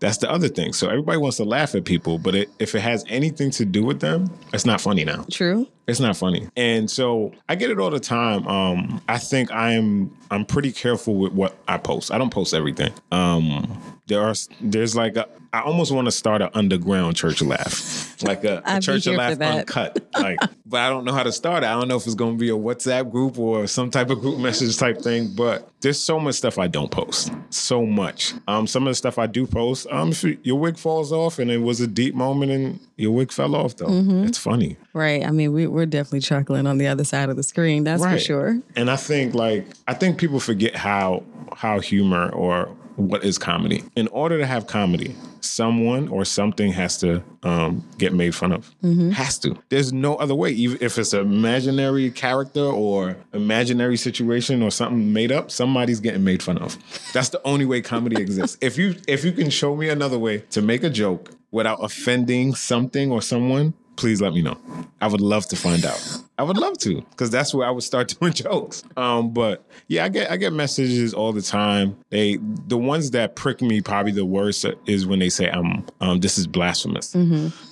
[0.00, 0.72] That's the other thing.
[0.72, 3.84] So everybody wants to laugh at people, but it, if it has anything to do
[3.84, 5.26] with them, it's not funny now.
[5.30, 5.68] True.
[5.86, 6.48] It's not funny.
[6.56, 8.48] And so I get it all the time.
[8.48, 12.10] Um, I think I'm I'm pretty careful with what I post.
[12.10, 12.92] I don't post everything.
[13.12, 18.22] Um, there are there's like a I almost want to start an underground church laugh,
[18.22, 20.06] like a, a church of here for laugh uncut.
[20.14, 21.66] Like, but I don't know how to start it.
[21.66, 24.20] I don't know if it's going to be a WhatsApp group or some type of
[24.20, 25.32] group message type thing.
[25.34, 27.32] But there's so much stuff I don't post.
[27.50, 28.34] So much.
[28.48, 29.86] Um, some of the stuff I do post.
[29.90, 33.54] Um, your wig falls off and it was a deep moment and your wig fell
[33.54, 34.24] off, though, Mm-hmm.
[34.24, 34.76] it's funny.
[34.92, 35.24] Right.
[35.24, 37.84] I mean, we, we're definitely chuckling on the other side of the screen.
[37.84, 38.60] That's for sure.
[38.74, 41.22] And I think like I think people forget how
[41.54, 43.84] how humor or what is comedy.
[43.94, 48.74] In order to have comedy, someone or something has to um, get made fun of.
[49.12, 49.56] Has to.
[49.68, 50.50] There's no other way.
[50.50, 56.24] Even if it's an imaginary character or imaginary situation or something made up, somebody's getting
[56.24, 56.76] made fun of.
[57.12, 58.56] That's the only way comedy exists.
[58.60, 62.54] If you if you can show me another way to make a joke without offending
[62.54, 64.56] something or someone, please let me know.
[65.00, 66.18] I would love to find out.
[66.38, 68.84] I would love to, because that's where I would start doing jokes.
[68.96, 71.96] Um, but yeah, I get I get messages all the time.
[72.10, 76.20] They the ones that prick me probably the worst is when they say um um
[76.20, 77.14] this is blasphemous.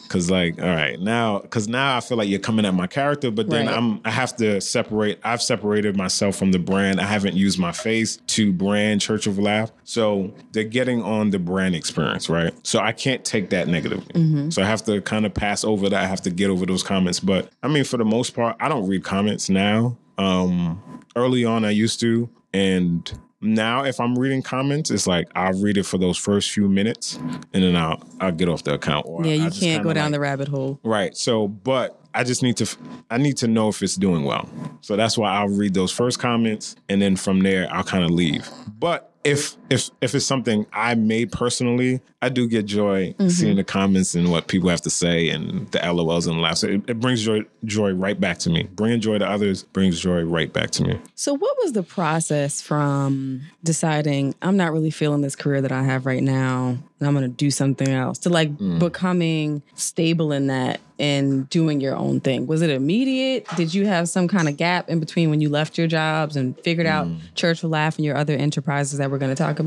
[0.09, 3.31] Cause like, all right, now, cause now I feel like you're coming at my character,
[3.31, 3.77] but then Right.
[3.77, 5.19] I'm I have to separate.
[5.25, 7.01] I've separated myself from the brand.
[7.01, 11.38] I haven't used my face to brand Church of Laugh, so they're getting on the
[11.38, 12.53] brand experience, right?
[12.67, 14.51] So I can't take that negatively.
[14.51, 16.03] So I have to kind of pass over that.
[16.03, 17.19] I have to get over those comments.
[17.21, 19.97] But I mean, for the most part, I don't read comments now.
[20.19, 20.81] Um,
[21.17, 23.11] early on, I used to, and
[23.44, 27.16] now if I'm reading comments, it's like I'll read it for those first few minutes,
[27.52, 29.07] and then I'll I'll get off the account.
[29.09, 30.80] Or Yeah, you can't go down like- the rabbit hole.
[30.83, 31.16] Right.
[31.16, 32.76] So, but I just need to,
[33.11, 34.48] I need to know if it's doing well.
[34.83, 38.11] So that's why I'll read those first comments, and then from there I'll kind of
[38.11, 38.48] leave.
[38.78, 43.29] But if if if it's something I made personally, I do get joy Mm-hmm.
[43.29, 46.64] seeing the comments and what people have to say and the LOLs and laughs.
[46.64, 48.64] It, it brings joy joy right back to me.
[48.74, 51.00] Bringing joy to others brings joy right back to me.
[51.14, 55.83] So, what was the process from deciding I'm not really feeling this career that I
[55.83, 60.48] have right now, and I'm going to do something else, to like becoming stable in
[60.48, 62.46] that and doing your own thing?
[62.46, 63.46] Was it immediate?
[63.57, 66.59] Did you have some kind of gap in between when you left your jobs and
[66.61, 69.63] figured out Church will Laugh and your other enterprises that we're going to talk about?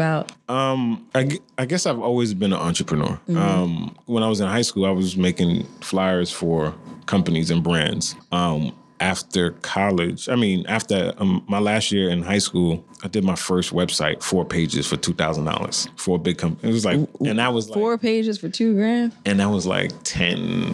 [0.48, 3.20] Um, I, I guess I've always been an entrepreneur.
[3.36, 6.74] Um, when I was in high school, I was making flyers for
[7.06, 8.16] companies and brands.
[8.32, 13.24] Um, after college, I mean, after um, my last year in high school, I did
[13.24, 16.70] my first website, four pages for two thousand dollars for a big company.
[16.70, 19.14] It was like, and that was like, Four pages for two grand?
[19.26, 20.74] and that was like ten.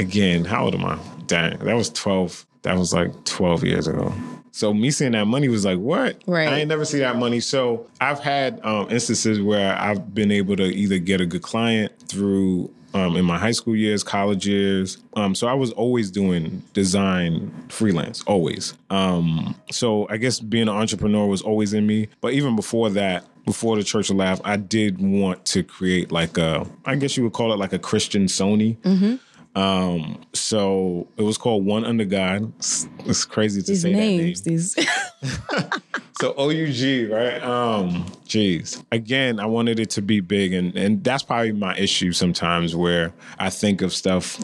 [0.00, 0.98] Again, how old am I?
[1.28, 2.44] Dang, that was twelve.
[2.64, 4.12] That was like twelve years ago.
[4.50, 6.22] So me seeing that money was like, what?
[6.28, 6.48] Right.
[6.48, 7.40] I ain't never see that money.
[7.40, 11.92] So I've had um, instances where I've been able to either get a good client
[12.08, 14.98] through um, in my high school years, college years.
[15.14, 18.74] Um, so I was always doing design freelance, always.
[18.90, 22.08] Um, so I guess being an entrepreneur was always in me.
[22.20, 26.38] But even before that, before the Church of Laugh, I did want to create like
[26.38, 29.18] a, I guess you would call it like a Christian Sony.
[29.54, 32.52] Um, so it was called One Under God.
[32.58, 34.56] It's, it's crazy to These say names, that name.
[34.56, 35.70] these.
[36.20, 37.42] So OUG, right?
[37.42, 38.82] Um, geez.
[38.92, 43.12] Again, I wanted it to be big, and and that's probably my issue sometimes where
[43.40, 44.38] I think of stuff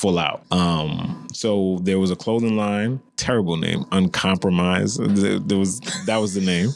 [0.00, 0.42] full out.
[0.50, 4.98] Um, so there was a clothing line, terrible name, Uncompromised.
[4.98, 6.70] There was that was the name.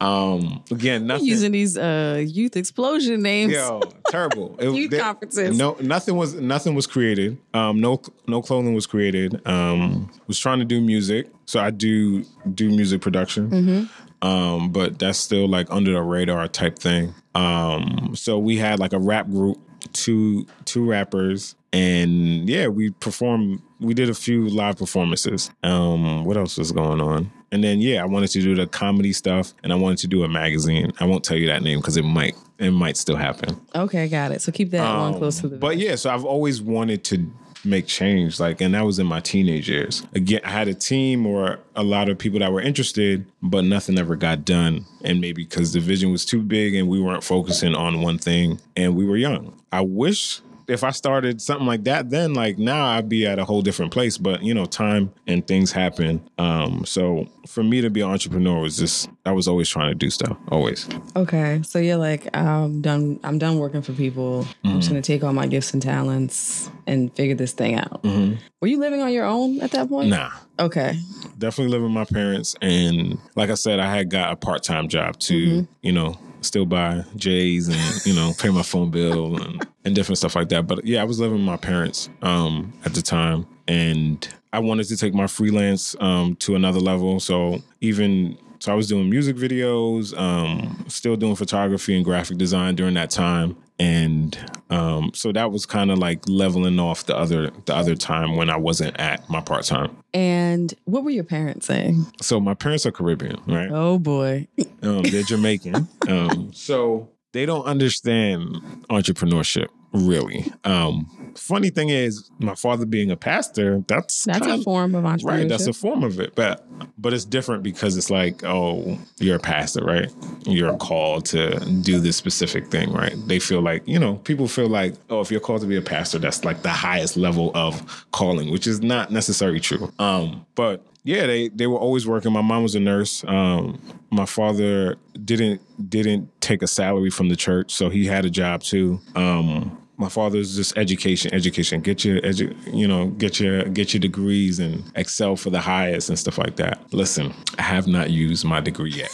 [0.00, 1.26] Um, again, nothing.
[1.26, 3.52] using these uh, youth explosion names.
[3.52, 4.56] Yo, terrible.
[4.60, 5.58] It- Youth there- conferences.
[5.58, 7.38] No, nothing was nothing was created.
[7.54, 9.44] Um, no, no clothing was created.
[9.46, 13.50] Um, was trying to do music, so I do do music production.
[13.50, 14.26] Mm-hmm.
[14.26, 17.14] Um, but that's still like under the radar type thing.
[17.34, 19.58] Um, so we had like a rap group,
[19.92, 23.62] two two rappers, and yeah, we performed.
[23.78, 25.50] We did a few live performances.
[25.62, 27.30] Um, what else was going on?
[27.52, 30.22] And then yeah, I wanted to do the comedy stuff, and I wanted to do
[30.24, 30.92] a magazine.
[31.00, 33.60] I won't tell you that name because it might it might still happen.
[33.74, 34.42] Okay, got it.
[34.42, 35.56] So keep that one Um, close to the.
[35.56, 37.26] But yeah, so I've always wanted to
[37.62, 40.02] make change, like, and that was in my teenage years.
[40.14, 43.98] Again, I had a team or a lot of people that were interested, but nothing
[43.98, 44.86] ever got done.
[45.04, 48.60] And maybe because the vision was too big and we weren't focusing on one thing,
[48.76, 49.60] and we were young.
[49.72, 50.40] I wish.
[50.70, 53.92] If I started something like that, then like now I'd be at a whole different
[53.92, 54.16] place.
[54.16, 56.22] But you know, time and things happen.
[56.38, 59.94] Um, so for me to be an entrepreneur was just I was always trying to
[59.94, 60.36] do stuff.
[60.48, 60.88] Always.
[61.16, 63.20] okay, so you're like, I'm done.
[63.24, 64.46] I'm done working for people.
[64.64, 64.78] I'm Mm-hmm.
[64.78, 68.02] just gonna take all my gifts and talents and figure this thing out.
[68.04, 70.08] Were you living on your own at that point?
[70.10, 70.30] Nah.
[70.58, 70.98] Okay.
[71.38, 75.18] definitely living with my parents and like i said i had got a part-time job
[75.18, 79.94] to you know still buy j's and you know pay my phone bill and, and
[79.94, 80.66] different stuff like that.
[80.66, 83.46] But yeah i was living with my parents um, at the time.
[83.68, 87.20] And i wanted to take my freelance um, to another level.
[87.20, 92.74] So even so i was doing music videos um, still doing photography and graphic design
[92.76, 97.50] during that time and um, so that was kind of like leveling off the other
[97.66, 102.06] the other time when i wasn't at my part-time And what were your parents saying?
[102.20, 103.70] so my parents are Caribbean, right?
[103.72, 104.46] Oh boy.
[104.82, 105.88] Um, they're Jamaican.
[106.08, 108.56] um, so they don't understand
[108.90, 110.52] entrepreneurship really.
[110.64, 115.24] Um, funny thing is, my father being a pastor, that's That's a form of entrepreneurship.
[115.24, 116.66] Right, that's a form of it, but
[116.98, 120.10] but it's different because it's like, oh, you're a pastor, right?
[120.44, 123.14] You're called to do this specific thing, right?
[123.26, 125.82] They feel like, you know, people feel like, oh, if you're called to be a
[125.82, 129.92] pastor, that's like the highest level of calling, which is not necessarily true.
[129.98, 132.32] Um, but yeah, they they were always working.
[132.32, 133.24] My mom was a nurse.
[133.26, 138.30] Um, my father didn't didn't take a salary from the church, so he had a
[138.30, 139.00] job too.
[139.14, 141.82] Um, my father's just education, education.
[141.82, 146.08] Get your, edu- you know, get your get your degrees and excel for the highest
[146.08, 146.80] and stuff like that.
[146.92, 149.12] Listen, I have not used my degree yet.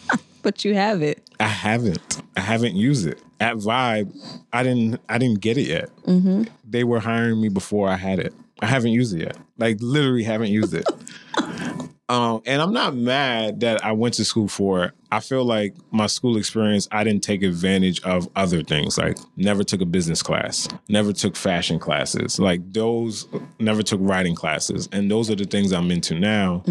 [0.42, 1.22] but you have it.
[1.38, 2.22] I haven't.
[2.36, 3.20] I haven't used it.
[3.40, 4.16] At Vibe,
[4.52, 5.00] I didn't.
[5.08, 5.90] I didn't get it yet.
[6.06, 6.44] Mm-hmm.
[6.64, 8.32] They were hiring me before I had it.
[8.60, 9.36] I haven't used it yet.
[9.58, 10.86] Like literally, haven't used it.
[12.12, 14.92] Um, and I'm not mad that I went to school for it.
[15.10, 18.98] I feel like my school experience, I didn't take advantage of other things.
[18.98, 22.38] Like never took a business class, never took fashion classes.
[22.38, 23.26] Like those,
[23.58, 24.90] never took writing classes.
[24.92, 26.62] And those are the things I'm into now.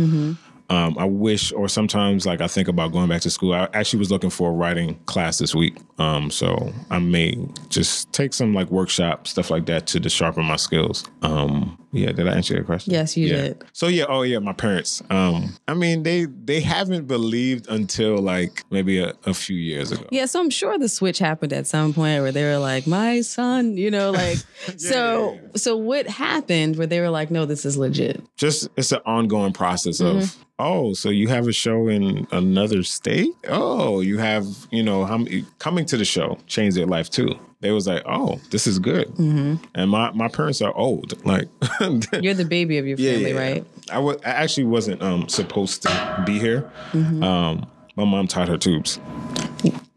[0.69, 3.53] Um, I wish, or sometimes like I think about going back to school.
[3.53, 5.75] I actually was looking for a writing class this week.
[5.97, 7.35] Um, so I may
[7.67, 11.03] just take some like workshop stuff like that to, to sharpen my skills.
[11.23, 12.93] Um, Yeah, did I answer your question?
[12.93, 13.35] Yes, you yeah.
[13.41, 13.63] did.
[13.73, 15.01] So yeah, oh yeah, my parents.
[15.09, 20.05] Um, I mean, they they haven't believed until like maybe a, a few years ago.
[20.11, 23.21] Yeah, so I'm sure the switch happened at some point where they were like, "My
[23.21, 24.37] son," you know, like.
[24.77, 25.47] so, yeah, yeah.
[25.55, 29.53] so what happened where they were like, "No, this is legit." Just it's an ongoing
[29.53, 30.41] process of Mm-hmm.
[30.59, 33.29] oh, so you have a show in another state?
[33.47, 37.37] Oh, you have you know how many- coming to the show changed their life too.
[37.61, 39.07] They was like, oh, this is good.
[39.09, 39.63] Mm-hmm.
[39.75, 41.47] And my my parents are old, like.
[42.11, 43.65] You're the baby of your family, right?
[43.91, 46.69] I wa- I actually wasn't um, supposed to be here.
[46.91, 47.23] Mm-hmm.
[47.23, 48.99] Um, my mom tied her tubes.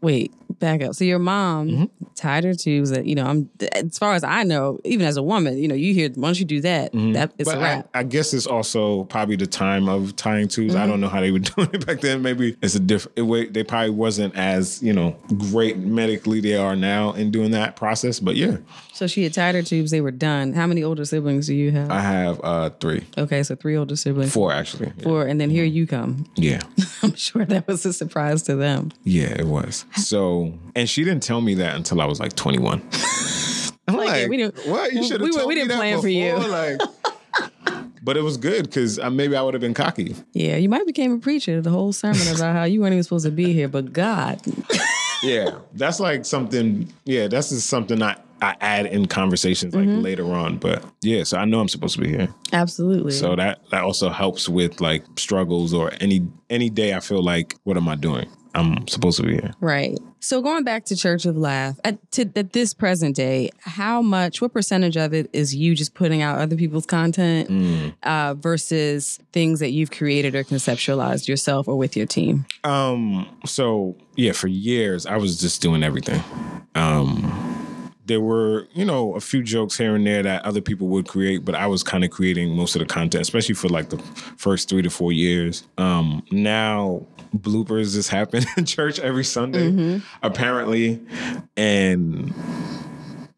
[0.01, 0.95] Wait, back up.
[0.95, 1.85] So your mom Mm-hmm.
[2.15, 2.89] tied her tubes.
[2.91, 5.75] That you know, I'm as far as I know, even as a woman, you know,
[5.75, 7.49] you hear once you do that, that it's Mm-hmm.
[7.49, 7.89] But a I, wrap.
[7.93, 10.73] I guess it's also probably the time of tying tubes.
[10.73, 10.83] Mm-hmm.
[10.83, 12.21] I don't know how they were doing it back then.
[12.21, 13.17] Maybe it's a different.
[13.17, 15.15] It, wa- they probably wasn't as you know
[15.51, 18.19] great medically they are now in doing that process.
[18.19, 18.57] But yeah,
[18.93, 19.91] so she had tied her tubes.
[19.91, 20.53] They were done.
[20.53, 21.89] How many older siblings do you have?
[21.91, 24.33] I have uh three, okay, so three older siblings.
[24.33, 24.91] four actually.
[24.97, 25.03] Yeah.
[25.03, 26.25] Four, and then here you come.
[26.35, 26.61] Yeah.
[27.03, 28.91] I'm sure that was a surprise to them.
[29.03, 29.85] Yeah, it was.
[29.95, 30.44] So,
[30.75, 32.81] and she didn't tell me that until I was like 21.
[33.87, 34.91] I'm Like, like, yeah, we didn't- what?
[34.93, 36.33] You we- should have were- told we me didn't that plan for you.
[36.35, 36.79] before, Like,
[38.03, 40.15] but it was good because maybe I would have been cocky.
[40.33, 43.03] Yeah, you might have became a preacher the whole sermon about how you weren't even
[43.03, 44.39] supposed to be here, but God.
[45.23, 46.91] Yeah, that's like something.
[47.05, 50.01] Yeah, that's just something I I add in conversations like Mm-hmm.
[50.01, 50.57] later on.
[50.57, 52.27] But yeah, so I know I'm supposed to be here.
[52.53, 53.11] Absolutely.
[53.11, 57.55] So that that also helps with like struggles or any any day I feel like
[57.63, 58.27] what am I doing?
[58.55, 59.53] I'm supposed to be here.
[59.61, 59.97] Right.
[60.19, 64.41] So going back to Church of Laugh, at, to, at this present day, how much,
[64.41, 67.93] what percentage of it is you just putting out other people's content Mm.
[68.03, 72.45] uh, versus things that you've created or conceptualized yourself or with your team?
[72.63, 73.27] Um.
[73.45, 76.23] So yeah, for years I was just doing everything.
[76.73, 77.51] Um.
[78.07, 81.43] There were, you know, a few jokes here and there that other people would create,
[81.43, 83.97] but I was kind of creating most of the content, especially for like the
[84.37, 85.63] first three to four years.
[85.79, 87.01] Um, now
[87.39, 91.01] bloopers just happen in church every Sunday, apparently,
[91.55, 92.33] and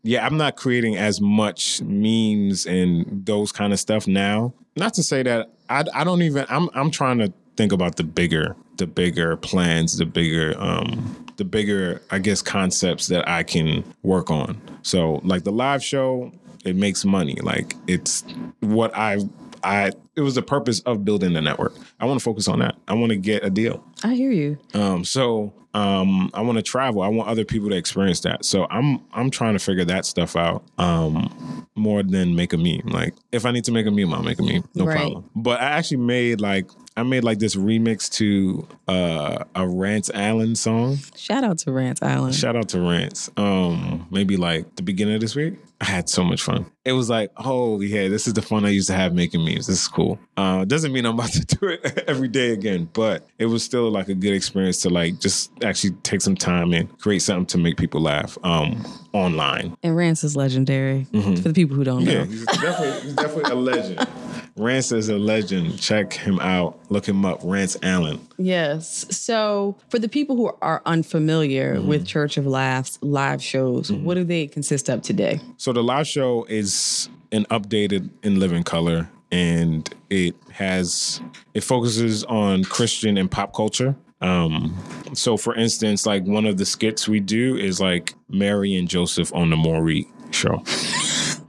[0.04, 4.54] yeah, I'm not creating as much memes and those kind of stuff now.
[4.78, 8.04] Not to say that I, I don't even I'm I'm trying to think about the
[8.04, 13.84] bigger the bigger plans, the bigger um the bigger I guess concepts that I can
[14.04, 14.62] work on.
[14.82, 16.32] So like the live show,
[16.64, 17.36] it makes money.
[17.42, 18.24] Like it's
[18.62, 19.20] what I
[19.68, 21.74] I it was the purpose of building the network.
[22.00, 22.76] I want to focus on that.
[22.88, 23.84] I want to get a deal.
[24.04, 24.58] I hear you.
[24.74, 27.02] Um, so um, I want to travel.
[27.04, 28.46] I want other people to experience that.
[28.46, 32.88] So I'm I'm trying to figure that stuff out um, more than make a meme.
[32.88, 34.64] Like if I need to make a meme, I'll make a meme.
[34.74, 34.96] No Right.
[34.98, 35.30] problem.
[35.36, 40.56] But I actually made like I made like this remix to uh, a Rance Allen
[40.56, 40.98] song.
[41.16, 42.32] Shout out to Rance Allen.
[42.34, 43.30] Shout out to Rance.
[43.38, 45.60] Um, maybe like the beginning of this week.
[45.80, 46.66] I had so much fun.
[46.86, 49.68] It was like, oh yeah, this is the fun I used to have making memes.
[49.68, 50.18] This is cool.
[50.36, 53.92] Uh, doesn't mean I'm about to do it every day again, but it was still
[53.92, 57.58] like a good experience to like just actually take some time and create something to
[57.60, 59.78] make people laugh um, online.
[59.84, 62.10] and Rance is legendary for the people who don't Mm-hmm.
[62.10, 62.26] Yeah, know.
[62.26, 64.08] he's definitely he's definitely a legend.
[64.58, 65.80] Rance is a legend.
[65.80, 66.80] Check him out.
[66.90, 67.40] Look him up.
[67.44, 68.20] Rance Allen.
[68.38, 69.06] Yes.
[69.16, 71.88] So, for the people who are unfamiliar Mm-hmm.
[71.88, 75.40] with Church of Laughs live shows, what do they consist of today?
[75.58, 81.20] So the live show is an updated in living color and it has
[81.54, 83.96] it focuses on Christian and pop culture.
[84.22, 84.76] Um
[85.14, 89.34] so for instance, like one of the skits we do is like Mary and Joseph
[89.34, 90.64] on the Maury show.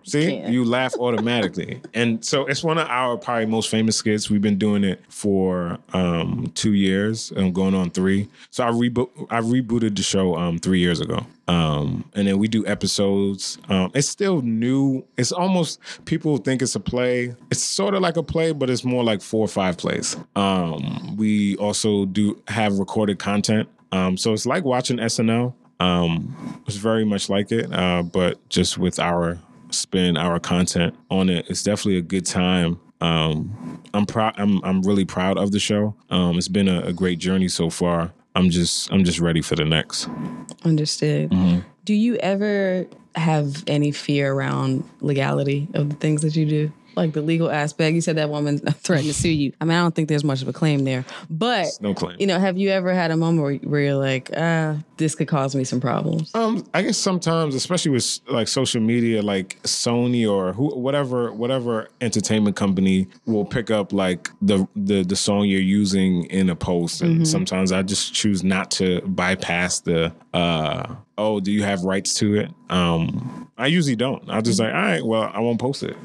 [0.08, 1.80] See, you laugh automatically.
[1.94, 4.30] And so it's one of our probably most famous skits.
[4.30, 8.28] We've been doing it for um, two years and going on three.
[8.50, 11.26] So I reboot I rebooted the show um, three years ago.
[11.48, 13.58] Um, and then we do episodes.
[13.68, 15.04] Um, it's still new.
[15.16, 17.34] It's almost people think it's a play.
[17.50, 20.16] It's sort of like a play, but it's more like four or five plays.
[20.36, 23.68] Um, we also do have recorded content.
[23.92, 25.54] Um, so it's like watching SNL.
[25.80, 29.38] Um, it's very much like it, uh, but just with our
[29.70, 31.46] spin, our content on it.
[31.48, 32.78] It's definitely a good time.
[33.00, 34.34] Um, I'm proud.
[34.38, 35.94] I'm I'm really proud of the show.
[36.10, 38.12] Um, it's been a, a great journey so far.
[38.34, 40.08] I'm just I'm just ready for the next.
[40.64, 41.30] Understood.
[41.30, 41.60] Mm-hmm.
[41.84, 46.72] Do you ever have any fear around legality of the things that you do?
[46.96, 47.94] Like the legal aspect.
[47.94, 49.52] You said that woman threatened to sue you.
[49.60, 51.04] I mean, I don't think there's much of a claim there.
[51.30, 52.16] But No claim.
[52.18, 55.28] you know, have you ever had a moment where, where you're like, uh, this could
[55.28, 56.34] cause me some problems?
[56.34, 61.88] Um, I guess sometimes, especially with like social media, like Sony or who, whatever, whatever
[62.00, 67.00] entertainment company will pick up like the the the song you're using in a post,
[67.02, 70.12] and sometimes I just choose not to bypass the.
[70.34, 72.50] uh Oh, do you have rights to it?
[72.70, 74.30] Um, I usually don't.
[74.30, 75.96] I just like, all right, well, I won't post it.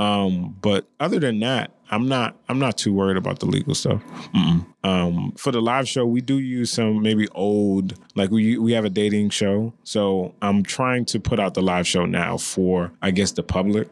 [0.00, 2.36] Um, but other than that, I'm not.
[2.48, 4.02] I'm not too worried about the legal stuff.
[4.34, 4.66] Mm-mm.
[4.82, 8.84] Um, for the live show, we do use some maybe old, like we we have
[8.84, 9.72] a dating show.
[9.84, 13.88] So I'm trying to put out the live show now for, I guess, the public,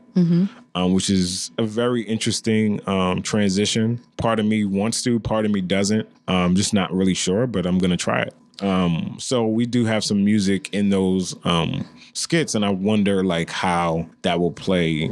[0.74, 4.00] um, which is a very interesting um, transition.
[4.16, 6.08] Part of me wants to, part of me doesn't.
[6.28, 8.34] I'm just not really sure, but I'm gonna try it.
[8.60, 13.50] Um, so we do have some music in those um, skits, and I wonder like
[13.50, 15.10] how that will play,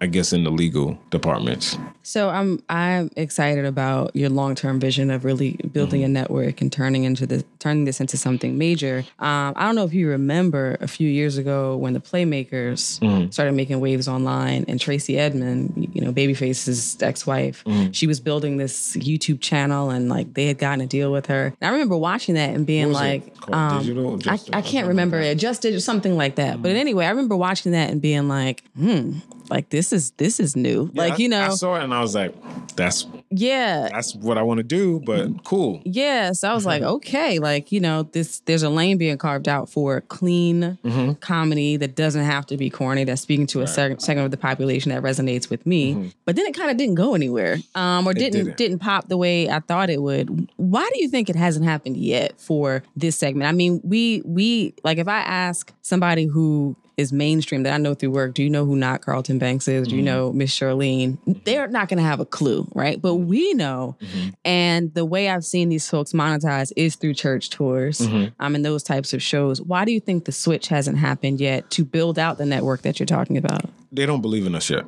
[0.00, 1.78] I guess, in the legal departments.
[2.02, 6.72] So I'm I'm excited about your long term vision of really building a network and
[6.72, 9.04] turning into the turning this into something major.
[9.18, 13.52] Um, I don't know if you remember a few years ago when the Playmakers started
[13.52, 18.96] making waves online, and Tracy Edmond, you know, Babyface's ex wife, she was building this
[18.96, 21.46] YouTube channel, and like they had gotten a deal with her.
[21.60, 24.20] And I remember watching that and being What was it like, um, Digital?
[24.26, 25.38] I, I can't remember it.
[25.38, 26.62] Just did something like that.
[26.62, 29.18] But anyway, I remember watching that and being like, hmm,
[29.50, 30.90] like this is this is new.
[30.94, 32.34] like you know, I saw it and I was like,
[32.76, 33.88] that's yeah.
[33.90, 35.82] that's what I want to do, but cool.
[35.84, 39.48] Yeah, so I was like, okay, like you know, this there's a lane being carved
[39.48, 40.78] out for clean
[41.20, 43.04] comedy that doesn't have to be corny.
[43.04, 46.12] That's speaking to a seg- segment of the population that resonates with me.
[46.24, 48.56] But then it kind of didn't go anywhere, um, or didn't didn't.
[48.56, 50.50] didn't pop the way I thought it would.
[50.56, 53.48] Why do you think it hasn't happened yet for this segment?
[53.48, 57.94] I mean, we we like if I ask somebody who is mainstream that I know
[57.94, 58.34] through work.
[58.34, 59.88] Do you know who not Carlton Banks is?
[59.88, 61.18] Do you know Miss Charlene?
[61.44, 63.00] They're not going to have a clue, right?
[63.00, 63.96] But we know.
[64.44, 68.00] And the way I've seen these folks monetize is through church tours
[68.40, 69.60] um, and those types of shows.
[69.60, 72.98] Why do you think the switch hasn't happened yet to build out the network that
[72.98, 73.66] you're talking about?
[73.92, 74.84] They don't believe in us yet.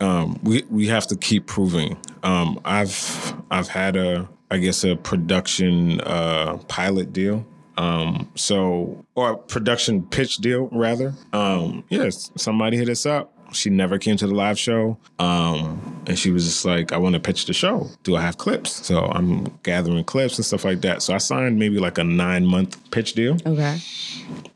[0.00, 1.96] Um, we we have to keep proving.
[2.22, 7.46] Um, I've I've had a I guess a production uh, pilot deal.
[7.78, 11.14] Um, so or production pitch deal rather.
[11.32, 13.32] Um, yes, somebody hit us up.
[13.52, 14.98] She never came to the live show.
[15.18, 17.88] Um, and she was just like, I want to pitch the show.
[18.02, 18.86] Do I have clips?
[18.86, 21.00] So I'm gathering clips and stuff like that.
[21.02, 23.78] So I signed maybe like a nine month pitch deal Okay.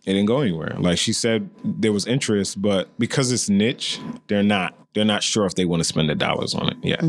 [0.05, 0.74] It didn't go anywhere.
[0.78, 5.46] Like she said, there was interest, but because it's niche, they're not they're not sure
[5.46, 7.00] if they want to spend the dollars on it yet.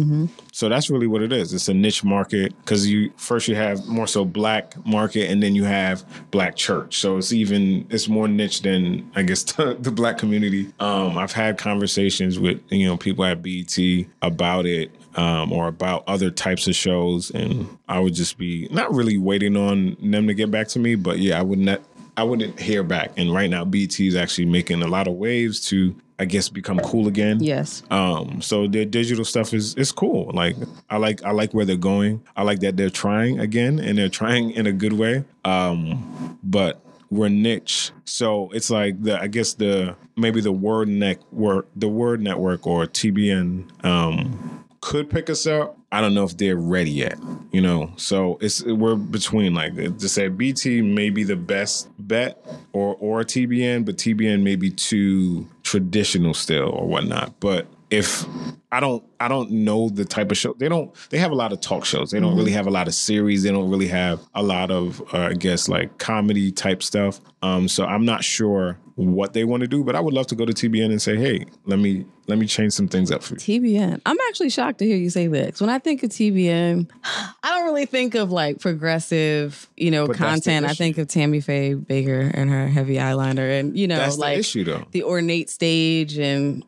[0.53, 1.53] So that's really what it is.
[1.53, 5.53] It's a niche market because you first you have more so black market, and then
[5.55, 6.99] you have black church.
[6.99, 10.71] So it's even it's more niche than I guess the, the black community.
[10.79, 13.77] Um, I've had conversations with you know people at BET
[14.21, 14.91] about it.
[15.15, 19.55] Um, or about other types of shows, and I would just be not really waiting
[19.55, 21.83] on them to get back to me, but yeah, I would not
[22.15, 23.11] I wouldn't hear back.
[23.17, 26.79] And right now, BET is actually making a lot of waves to, I guess, become
[26.79, 27.41] cool again.
[27.41, 27.83] Yes.
[27.89, 28.41] Um.
[28.41, 30.31] So their digital stuff is is cool.
[30.33, 30.55] Like
[30.89, 32.23] I like I like where they're going.
[32.35, 35.25] I like that they're trying again, and they're trying in a good way.
[35.43, 36.39] Um.
[36.43, 41.87] But we're niche, so it's like the I guess the maybe the word network, the
[41.87, 43.83] word network or TBN.
[43.85, 44.62] Um.
[44.83, 45.77] Could pick us up.
[45.93, 47.17] I don't know if they're ready yet,
[47.53, 47.93] you know.
[47.95, 53.23] So it's we're between like to say BET may be the best bet or or
[53.23, 57.39] TBN, but TBN may be too traditional still or whatnot.
[57.39, 58.25] But if
[58.73, 61.53] I don't I don't know the type of show they don't they have a lot
[61.53, 62.11] of talk shows.
[62.11, 63.43] They don't really have a lot of series.
[63.43, 67.21] They don't really have a lot of uh, I guess like comedy type stuff.
[67.41, 70.35] Um, so I'm not sure what they want to do, but I would love to
[70.35, 73.33] go to TBN and say, hey, let me let me change some things up for
[73.35, 73.39] you.
[73.61, 74.01] TBN.
[74.05, 75.59] I'm actually shocked to hear you say that.
[75.59, 80.17] when I think of TBN, I don't really think of like progressive, you know, But
[80.17, 80.65] content.
[80.65, 84.35] I think of Tammy Faye Bakker and her heavy eyeliner and, you know, That's like
[84.35, 84.85] the issue though.
[84.91, 86.63] the ornate stage and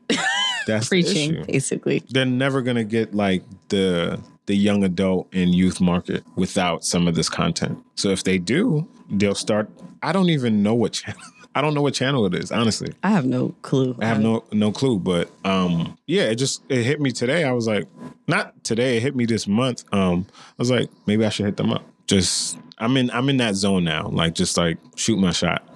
[0.68, 2.04] That's preaching, basically.
[2.10, 7.16] they're never gonna get like the the young adult and youth market without some of
[7.16, 7.80] this content.
[7.96, 9.70] So if they do, they'll start.
[10.04, 11.20] I don't even know what channel.
[11.56, 12.52] I don't know what channel it is.
[12.52, 13.96] Honestly, I have no clue.
[14.02, 15.00] I have no no clue.
[15.00, 17.46] But um, yeah, it just it hit me today.
[17.46, 17.88] I was like,
[18.28, 18.98] not today.
[18.98, 19.86] It hit me this month.
[19.94, 21.86] Um, I was like, maybe I should hit them up.
[22.08, 24.10] Just I'm in I'm in that zone now.
[24.10, 25.68] Like just like shoot my shot.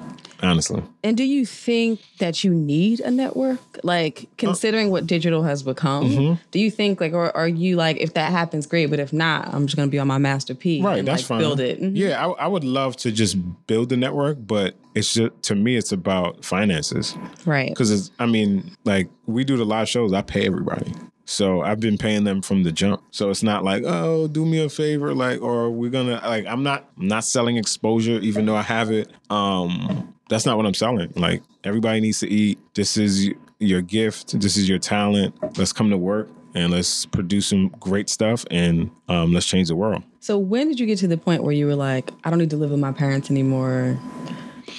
[0.41, 0.81] Honestly.
[1.03, 3.59] And do you think that you need a network?
[3.83, 6.33] Like considering what digital has become, Mm-hmm.
[6.51, 9.53] do you think like or are you like if that happens great, but if not,
[9.53, 11.39] I'm just gonna be on my Master P Right, and that's like fine.
[11.39, 11.81] build it.
[11.81, 11.91] Mhm.
[11.95, 13.37] Yeah, I, I would love to just
[13.67, 17.15] build the network, but it's just to me, it's about finances.
[17.45, 17.69] Right.
[17.69, 20.93] Because it's, I mean, like we do the live shows, I pay everybody.
[21.25, 23.03] So I've been paying them from the jump.
[23.11, 26.63] So it's not like, oh, do me a favor, like, or we're gonna like I'm
[26.63, 29.11] not I'm not selling exposure, even though I have it.
[29.29, 31.11] Um, that's not what I'm selling.
[31.15, 32.59] Like everybody needs to eat.
[32.75, 34.39] This is your gift.
[34.39, 35.35] This is your talent.
[35.57, 39.75] Let's come to work and let's produce some great stuff and um, let's change the
[39.75, 40.03] world.
[40.19, 42.49] So when did you get to the point where you were like, I don't need
[42.51, 43.99] to live with my parents anymore?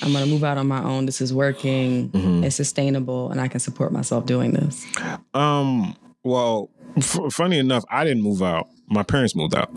[0.03, 1.07] I'm gonna move out on my own.
[1.07, 2.11] This is working.
[2.11, 2.45] Mm-hmm.
[2.45, 4.87] It's sustainable, and I can support myself doing this.
[5.35, 5.97] Um.
[6.23, 8.69] Well, f- funny enough, I didn't move out.
[8.91, 9.71] My parents moved out.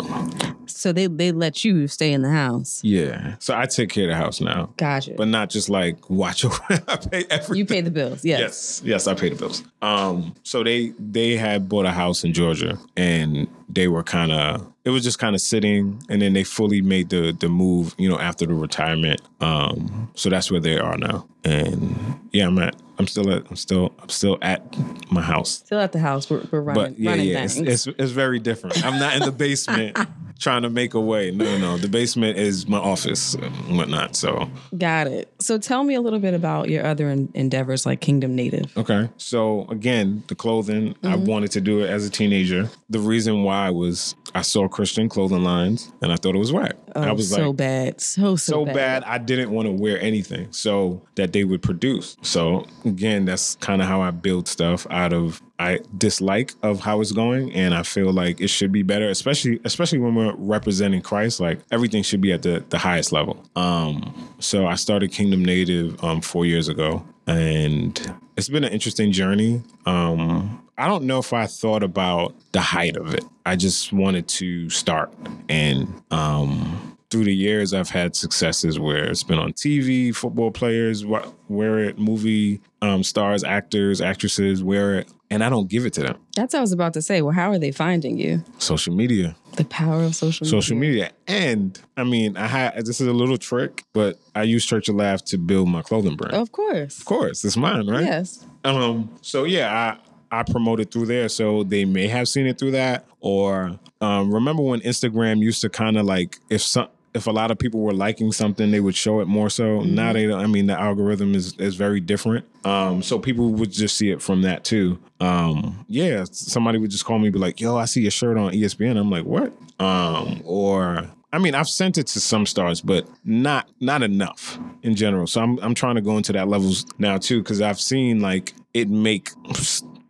[0.65, 2.81] So they they let you stay in the house.
[2.83, 3.35] Yeah.
[3.39, 4.73] So I take care of the house now.
[4.77, 5.13] Gotcha.
[5.15, 6.57] But not just like watch over.
[6.87, 7.55] I pay everything.
[7.57, 8.25] You pay the bills.
[8.25, 8.41] Yes.
[8.41, 8.81] Yes.
[8.83, 9.07] Yes.
[9.07, 9.63] I pay the bills.
[9.81, 10.33] Um.
[10.43, 14.89] So they they had bought a house in Georgia, and they were kind of it
[14.89, 17.95] was just kind of sitting, and then they fully made the the move.
[17.97, 19.21] You know, after the retirement.
[19.41, 20.11] Um.
[20.15, 23.93] So that's where they are now, and yeah, I'm at I'm still at I'm still
[23.99, 24.63] I'm still at
[25.11, 25.49] my house.
[25.49, 26.29] Still at the house.
[26.29, 26.93] We're, we're running.
[26.93, 28.85] But yeah, running yeah, it's, it's, it's very different.
[28.85, 29.97] I'm not in the basement
[30.39, 31.31] trying to make a way.
[31.31, 31.77] No, no, no.
[31.77, 34.15] The basement is my office and whatnot.
[34.15, 35.33] So got it.
[35.39, 38.75] So tell me a little bit about your other endeavors, like Kingdom Native.
[38.77, 39.09] Okay.
[39.17, 40.93] So again, the clothing.
[40.93, 41.07] Mm-hmm.
[41.07, 42.69] I wanted to do it as a teenager.
[42.93, 46.75] The reason why was I saw Christian clothing lines and I thought it was whack.
[46.95, 48.75] Oh, I was like so like, bad, so so, so bad.
[48.75, 49.03] bad.
[49.05, 50.47] I didn't want to wear anything.
[50.51, 52.17] So that they would produce.
[52.21, 56.99] So again, that's kind of how I build stuff out of I dislike of how
[57.01, 61.01] it's going, and I feel like it should be better, especially especially when we're representing
[61.01, 61.39] Christ.
[61.39, 63.43] Like everything should be at the the highest level.
[63.55, 69.11] Um, so I started Kingdom Native um, four years ago, and it's been an interesting
[69.11, 69.63] journey.
[69.85, 73.23] Um, I don't know if I thought about the height of it.
[73.45, 75.13] I just wanted to start,
[75.49, 81.05] and um, through the years, I've had successes where it's been on TV, football players
[81.05, 86.01] wear it, movie um, stars, actors, actresses wear it, and I don't give it to
[86.01, 86.17] them.
[86.35, 87.21] That's what I was about to say.
[87.21, 88.43] Well, how are they finding you?
[88.57, 89.35] Social media.
[89.57, 90.61] The power of social media.
[90.61, 91.11] Social media.
[91.27, 94.95] And I mean, I had this is a little trick, but I use Church of
[94.95, 96.33] Laugh to build my clothing brand.
[96.33, 96.97] Of course.
[96.97, 97.45] Of course.
[97.45, 98.05] It's mine, right?
[98.05, 98.43] Yes.
[98.63, 99.97] Um, so yeah,
[100.33, 101.29] I promoted through there.
[101.29, 103.05] So they may have seen it through that.
[103.19, 107.51] Or um, remember when Instagram used to kind of like if some if a lot
[107.51, 109.79] of people were liking something, they would show it more so.
[109.79, 109.93] Mm-hmm.
[109.93, 110.41] Now they don't.
[110.41, 112.45] I mean, the algorithm is is very different.
[112.65, 114.99] Um, so people would just see it from that too.
[115.19, 118.53] Um, yeah, somebody would just call me, be like, "Yo, I see your shirt on
[118.53, 123.07] ESPN." I'm like, "What?" Um, or I mean, I've sent it to some stars, but
[123.23, 125.27] not not enough in general.
[125.27, 128.53] So I'm I'm trying to go into that levels now too, because I've seen like
[128.73, 129.29] it make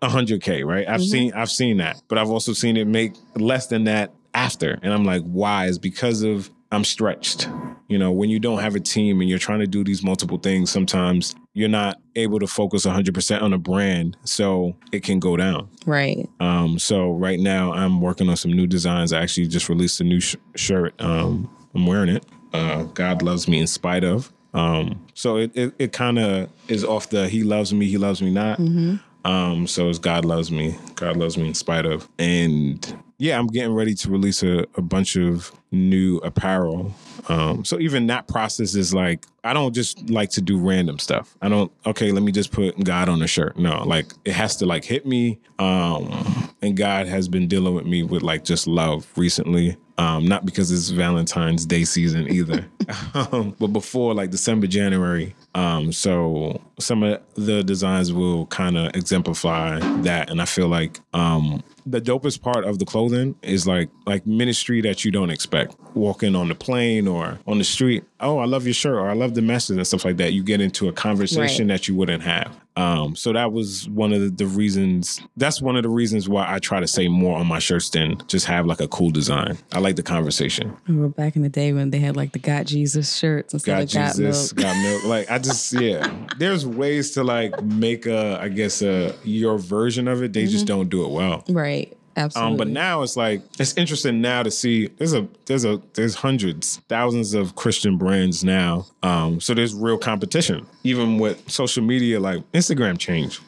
[0.07, 0.87] 100k, right?
[0.87, 1.09] I've mm-hmm.
[1.09, 4.93] seen I've seen that, but I've also seen it make less than that after, and
[4.93, 5.65] I'm like, why?
[5.67, 7.47] Is because of I'm stretched.
[7.87, 10.39] You know, when you don't have a team and you're trying to do these multiple
[10.39, 14.17] things, sometimes you're not able to focus 100% on a brand.
[14.23, 15.69] So it can go down.
[15.85, 16.27] Right.
[16.39, 19.13] Um, so right now I'm working on some new designs.
[19.13, 20.99] I actually just released a new sh- shirt.
[20.99, 22.25] Um, I'm wearing it.
[22.53, 24.33] Uh, God loves me in spite of.
[24.55, 28.21] Um, so it, it, it kind of is off the he loves me, he loves
[28.21, 28.59] me not.
[28.59, 28.95] Mm-hmm.
[29.25, 32.07] Um, so it's God loves me, God loves me in spite of.
[32.19, 36.93] And yeah, I'm getting ready to release a, a bunch of new apparel.
[37.29, 41.37] Um, so even that process is like I don't just like to do random stuff.
[41.41, 43.57] I don't okay, let me just put God on a shirt.
[43.57, 45.39] No, like it has to like hit me.
[45.59, 49.77] Um, and God has been dealing with me with like just love recently.
[49.97, 52.65] Um, not because it's Valentine's Day season either,
[53.13, 55.35] um, but before like December, January.
[55.53, 60.99] Um, so some of the designs will kind of exemplify that, and I feel like
[61.13, 65.75] um, the dopest part of the clothing is like like ministry that you don't expect.
[65.93, 69.13] Walking on the plane or on the street, oh, I love your shirt or I
[69.13, 70.33] love the message and stuff like that.
[70.33, 71.75] You get into a conversation right.
[71.75, 72.62] that you wouldn't have.
[72.75, 75.21] Um, so that was one of the, the, reasons.
[75.37, 78.21] That's one of the reasons why I try to say more on my shirts than
[78.27, 79.57] just have like a cool design.
[79.71, 80.75] I like the conversation.
[80.87, 83.83] remember back in the day when they had like the "Got Jesus" shirts instead got
[83.83, 85.03] of "Got Jesus, Milk." Got milk.
[85.05, 86.27] Like I just yeah.
[86.37, 90.33] There's ways to like make a I guess a your version of it.
[90.33, 90.51] They mm-hmm.
[90.51, 91.43] just don't do it well.
[91.49, 91.95] Right.
[92.15, 92.51] Absolutely.
[92.51, 96.15] Um, but now it's like it's interesting now to see there's a there's a there's
[96.15, 98.85] hundreds, thousands of Christian brands now.
[99.01, 100.65] Um, so there's real competition.
[100.83, 103.41] Even with social media, like Instagram changed.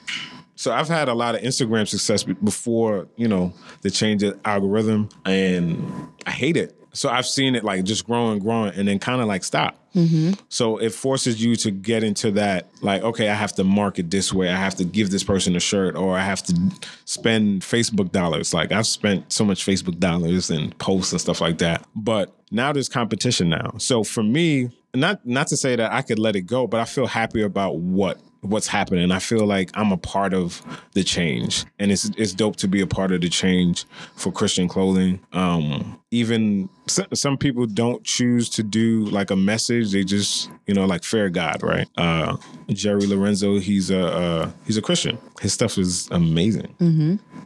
[0.55, 5.09] So I've had a lot of Instagram success before, you know, the change of algorithm,
[5.26, 6.80] and I hate it.
[6.96, 9.78] So I've seen it like just grow and grow and then kind of like stop.
[9.96, 10.34] Mm-hmm.
[10.50, 14.34] So it forces you to get into that, like, okay, I have to market this
[14.34, 14.50] way.
[14.50, 16.60] I have to give this person a shirt, or I have to
[17.06, 18.54] spend Facebook dollars.
[18.54, 21.86] Like I've spent so much Facebook dollars and posts and stuff like that.
[21.96, 23.74] But now there's competition now.
[23.78, 26.86] So for me, not not to say that I could let it go, but I
[26.86, 28.20] feel happy about what
[28.50, 29.12] what's happening.
[29.12, 30.62] I feel like I'm a part of
[30.93, 33.86] the change, and it's it's dope to be a part of the change
[34.16, 35.20] for Christian clothing.
[35.34, 40.74] Um, even some, some people don't choose to do like a message; they just you
[40.74, 41.88] know like fair God, right?
[41.98, 42.38] Uh,
[42.70, 45.18] Jerry Lorenzo, he's a uh, he's a Christian.
[45.41, 46.74] His stuff is amazing.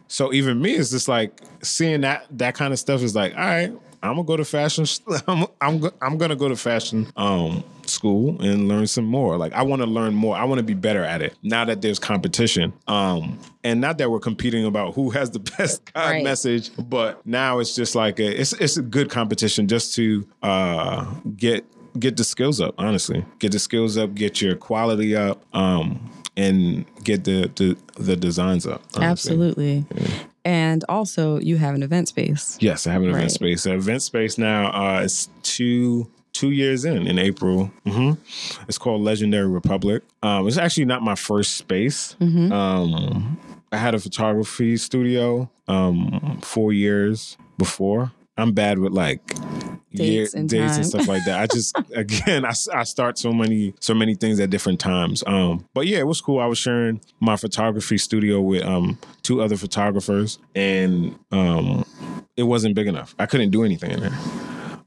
[0.08, 3.40] So even me, it's just like seeing that that kind of stuff is like, all
[3.40, 3.72] right,
[4.02, 4.86] I'm gonna go to fashion.
[5.28, 9.38] I'm I'm, I'm gonna go to fashion um, school and learn some more.
[9.38, 10.36] Like I want to learn more.
[10.38, 12.72] I want to be better at it now that there's competition.
[12.88, 16.24] Um, and not that we're competing about who has the best God Right.
[16.24, 21.06] message, but now it's just like a, it's it's a good competition just to uh,
[21.36, 21.66] get
[22.00, 22.76] get the skills up.
[22.78, 25.44] Honestly, get the skills up, get your quality up.
[25.56, 28.82] Um, and get the, the the designs up.
[28.96, 29.34] honestly.
[29.34, 29.86] Absolutely.
[30.46, 32.58] And also, you have an event space.
[32.62, 33.32] Yes, I have an event Right.
[33.32, 33.64] space.
[33.64, 36.10] The event space now uh, is two
[36.40, 37.70] two years in in April.
[37.86, 38.14] hmm
[38.68, 40.04] It's called Legendary Republic.
[40.24, 42.16] Um, it's actually not my first space.
[42.22, 42.52] Mm-hmm.
[42.52, 43.38] Um,
[43.72, 48.12] I had a photography studio um, four years before.
[48.38, 49.22] I'm bad with like
[49.94, 51.40] Dates and dates and stuff like that.
[51.42, 55.24] I just again I, I start so many so many things at different times.
[55.28, 56.40] Um, but yeah, it was cool.
[56.40, 61.84] I was sharing my photography studio with um two other photographers, and um
[62.38, 63.14] it wasn't big enough.
[63.20, 64.18] I couldn't do anything in there.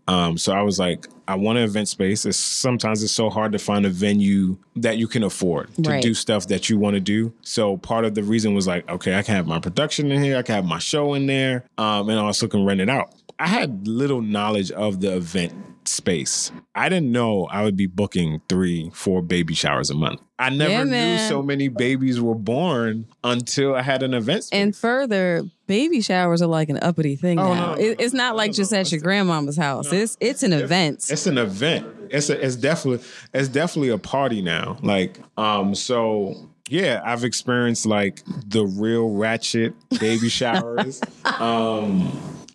[0.09, 2.27] Um, so I was like, I want an event space.
[2.27, 6.03] It's sometimes it's so hard to find a venue that you can afford to Right.
[6.03, 7.33] do stuff that you want to do.
[7.43, 10.37] So part of the reason was like, okay, I can have my production in here,
[10.37, 13.15] I can have my show in there, um, and I also can rent it out.
[13.39, 15.53] I had little knowledge of the event
[15.89, 16.51] space.
[16.75, 20.21] I didn't know I would be booking three, four baby showers a month.
[20.39, 24.59] I never Yeah, knew so many babies were born until I had an event space.
[24.61, 27.75] And further, baby showers are like an uppity thing Oh, now.
[27.75, 28.79] no, It- it's not no, like no, just no.
[28.79, 29.93] at your grandmama's house.
[29.93, 31.07] It's it's an event.
[31.11, 31.87] It's an event.
[32.11, 34.79] It's a, it's definitely it's definitely a party now.
[34.83, 41.01] Like um so yeah, I've experienced like the real ratchet baby showers
[41.39, 42.11] um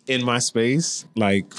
[0.06, 1.52] in my space like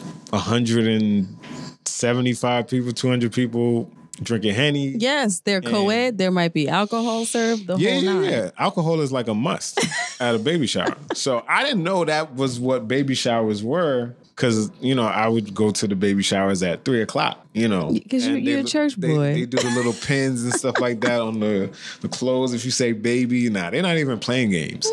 [2.03, 3.91] 175 people, 200 people
[4.21, 4.89] drinking henny.
[4.97, 6.17] Yes, they're co-ed.
[6.17, 7.67] There might be alcohol served.
[7.67, 8.23] The Yeah, whole yeah, nine.
[8.25, 8.51] yeah.
[8.57, 9.79] Alcohol is like a must
[10.19, 10.95] at a baby shower.
[11.13, 14.13] So I didn't know that was what baby showers were.
[14.35, 17.87] Cause you know I would go to the baby showers at three o'clock, you know,
[18.09, 19.33] 'Cause you're- you're they- a church they- boy.
[19.33, 21.69] They, do the little pins and stuff like that on the
[21.99, 22.53] the clothes.
[22.53, 24.87] If you say baby, nah, they're not even playing games.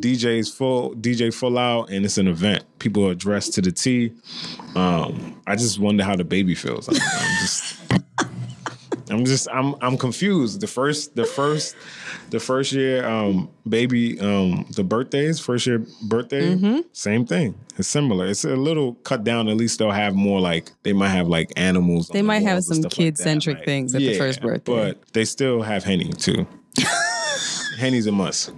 [0.00, 2.64] DJ's full, DJ full out, and it's an event.
[2.78, 4.12] People are dressed to the T.
[4.74, 6.88] Um, I just wonder how the baby feels.
[6.88, 7.76] I'm, I'm just,
[9.10, 10.60] I'm just, I'm, I'm confused.
[10.60, 11.76] The first, the first,
[12.30, 16.80] the first year, um, baby, um, the birthdays, first year birthday, Mm-hmm.
[16.92, 17.54] same thing.
[17.76, 18.26] It's similar.
[18.26, 19.48] It's a little cut down.
[19.48, 22.08] At least they'll have more like they might have like animals.
[22.08, 24.72] They on the might have some that, kid-centric like- things at the first birthday.
[24.72, 26.46] but they still have henny too.
[27.78, 28.52] Henny's a must.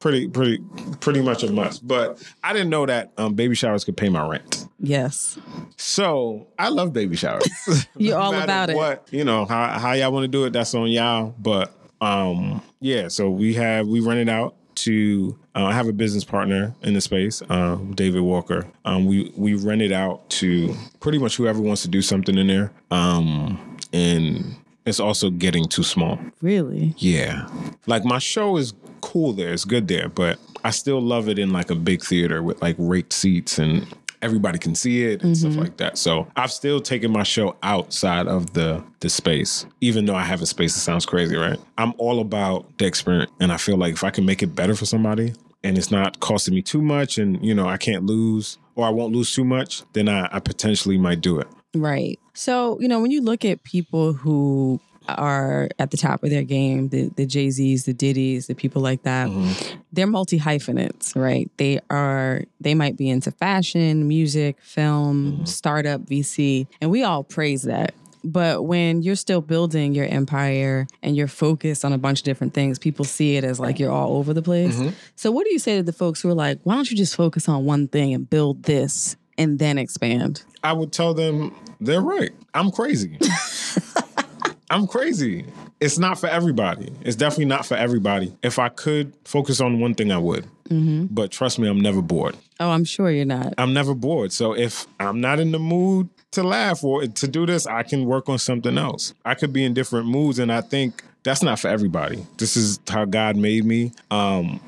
[0.00, 0.62] Pretty, pretty,
[1.00, 1.86] pretty much a must.
[1.86, 4.68] But I didn't know that um, baby showers could pay my rent.
[4.78, 5.38] Yes.
[5.76, 7.48] So I love baby showers.
[7.96, 8.76] You're No all about it.
[8.76, 11.34] What you know, how how y'all want to do it, that's on y'all.
[11.38, 13.08] But um, yeah.
[13.08, 15.36] So we have we rent it out to.
[15.56, 18.66] Uh, I have a business partner in the space, um, David Walker.
[18.84, 22.46] Um, we we rent it out to pretty much whoever wants to do something in
[22.46, 22.70] there.
[22.92, 24.54] Um, and
[24.88, 26.18] it's also getting too small.
[26.40, 26.94] Really?
[26.98, 27.48] Yeah.
[27.86, 31.52] Like my show is cool there, it's good there, but I still love it in
[31.52, 33.86] like a big theater with like raked seats and
[34.22, 35.60] everybody can see it and stuff mm-hmm.
[35.60, 35.98] like that.
[35.98, 40.42] So I've still taken my show outside of the the space, even though I have
[40.42, 41.58] a space that sounds crazy, right?
[41.76, 43.30] I'm all about the experience.
[43.40, 45.34] And I feel like if I can make it better for somebody
[45.64, 48.90] and it's not costing me too much and you know I can't lose or I
[48.90, 51.48] won't lose too much, then I, I potentially might do it.
[51.80, 52.18] Right.
[52.34, 56.42] So, you know, when you look at people who are at the top of their
[56.42, 59.80] game, the, the Jay Z's, the Diddy's, the people like that, mm-hmm.
[59.92, 61.50] they're multi hyphenates, right?
[61.56, 65.44] They are, they might be into fashion, music, film, mm-hmm.
[65.44, 67.94] startup, VC, and we all praise that.
[68.24, 72.52] But when you're still building your empire and you're focused on a bunch of different
[72.52, 74.76] things, people see it as like you're all over the place.
[74.76, 74.90] Mm-hmm.
[75.14, 77.14] So, what do you say to the folks who are like, why don't you just
[77.14, 80.42] focus on one thing and build this and then expand?
[80.62, 82.32] I would tell them they're right.
[82.52, 83.18] I'm crazy.
[84.70, 85.46] I'm crazy.
[85.80, 86.92] It's not for everybody.
[87.02, 88.34] It's definitely not for everybody.
[88.42, 90.46] If I could focus on one thing, I would.
[90.70, 92.36] But trust me, I'm never bored.
[92.60, 93.54] Oh, I'm sure you're not.
[93.56, 94.32] I'm never bored.
[94.32, 98.04] So if I'm not in the mood to laugh or to do this, I can
[98.04, 99.14] work on something else.
[99.24, 102.26] I could be in different moods, and I think that's not for everybody.
[102.36, 103.92] This is how God made me.
[104.10, 104.60] Um,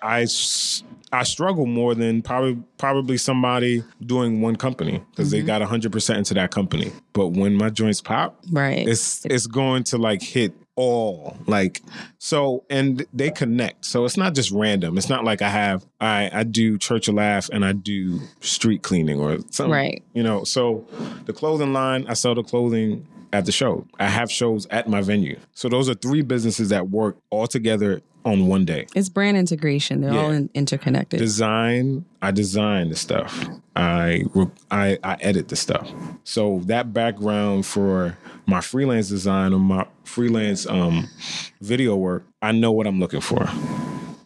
[0.00, 0.82] I s-
[1.12, 5.46] I struggle more than probably probably somebody doing one company because they mm-hmm.
[5.46, 6.90] got 100 percent into that company.
[7.12, 8.86] But when my joints pop, Right.
[8.88, 11.82] it's it's going to like hit all like
[12.16, 16.30] so and they connect so it's not just random it's not like i have i
[16.32, 20.02] i do church of laugh and i do street cleaning or something Right.
[20.14, 20.86] you know so
[21.26, 25.02] the clothing line i sell the clothing at the show i have shows at my
[25.02, 28.86] venue so those are three businesses that work all together on one day.
[28.94, 30.00] It's brand integration.
[30.00, 31.18] They're all in, interconnected.
[31.18, 33.48] design i design the stuff.
[33.74, 35.90] I, re- I i edit the stuff.
[36.24, 38.16] So that background for
[38.46, 41.08] my freelance design or my freelance um
[41.60, 43.48] video work i know what i'm looking for.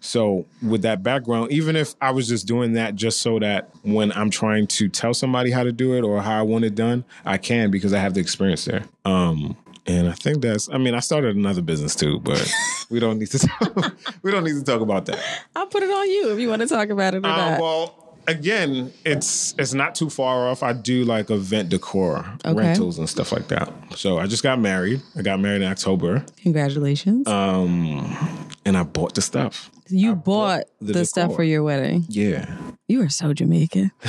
[0.01, 4.13] So with that background even if i was just doing that just so that when
[4.13, 7.05] i'm trying to tell somebody how to do it or how i want it done
[7.25, 8.85] i can because i have the experience there.
[9.05, 9.57] Um
[9.87, 10.69] and I think that's.
[10.71, 12.47] I mean, I started another business too, but
[12.91, 13.39] we don't need to.
[13.39, 15.19] Talk, we don't need to talk about that.
[15.55, 17.61] I'll put it on you if you want to talk about it or Uh, not.
[17.61, 20.63] well, again, it's it's not too far off.
[20.63, 22.55] I do like event decor, Okay.
[22.57, 23.73] rentals, and stuff like that.
[23.95, 25.01] So I just got married.
[25.17, 27.27] I got married in October, Congratulations.
[27.29, 28.17] um,
[28.65, 29.71] and I bought the stuff.
[29.89, 32.05] you bought the the, stuff for your wedding.
[32.09, 32.47] Yeah,
[32.89, 33.93] You are so Jamaican.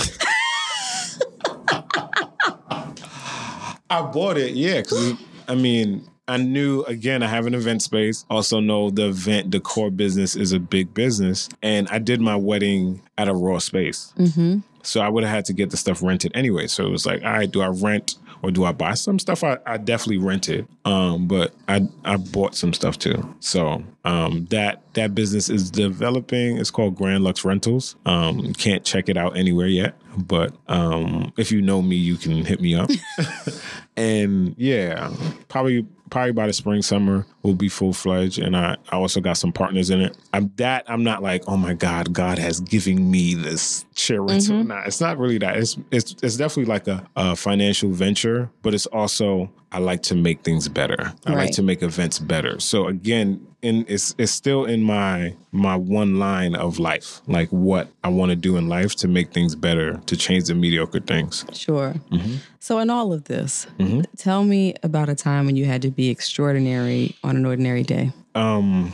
[3.89, 4.53] I bought it.
[4.53, 5.13] Yeah, because
[5.47, 6.07] I mean.
[6.29, 7.23] I knew again.
[7.23, 8.25] I have an event space.
[8.29, 13.01] Also, know the event decor business is a big business, and I did my wedding
[13.17, 14.13] at a raw space.
[14.17, 16.67] hmm So I would have had to get the stuff rented anyway.
[16.67, 19.43] So it was like, all right, do I rent or do I buy some stuff?
[19.43, 23.35] I, I definitely rented, um, but I I bought some stuff too.
[23.39, 26.57] So um, that that business is developing.
[26.57, 27.95] It's called Grand Lux Rentals.
[28.05, 32.45] Um, can't check it out anywhere yet, but um, if you know me, you can
[32.45, 32.89] hit me up.
[33.97, 35.11] and yeah,
[35.47, 38.39] probably probably by the spring summer will be full fledged.
[38.39, 40.17] And I, I also got some partners in it.
[40.33, 44.57] I'm that I'm not like oh my god, God has given me this chair rental.
[44.57, 44.67] Mm-hmm.
[44.67, 45.57] Nah, it's not really that.
[45.57, 50.15] It's it's it's definitely like a, a financial venture, but it's also I like to
[50.15, 51.13] make things better.
[51.25, 52.59] I like to make events better.
[52.59, 57.89] So again, in it's it's still in my my one line of life, like what
[58.03, 61.45] I want to do in life to make things better, to change the mediocre things.
[61.53, 61.95] Sure.
[62.11, 62.35] Mm-hmm.
[62.59, 63.65] So, in all of this,
[64.17, 68.11] tell me about a time when you had to be extraordinary on an ordinary day.
[68.35, 68.93] Um,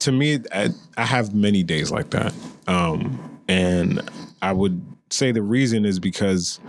[0.00, 2.32] to me, I, I have many days like that.
[2.66, 4.08] Um, and
[4.42, 6.60] I would say the reason is because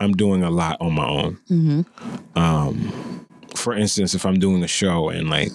[0.00, 1.38] I'm doing a lot on my own.
[2.34, 3.25] Um,
[3.66, 5.50] for instance, if I'm doing a show and like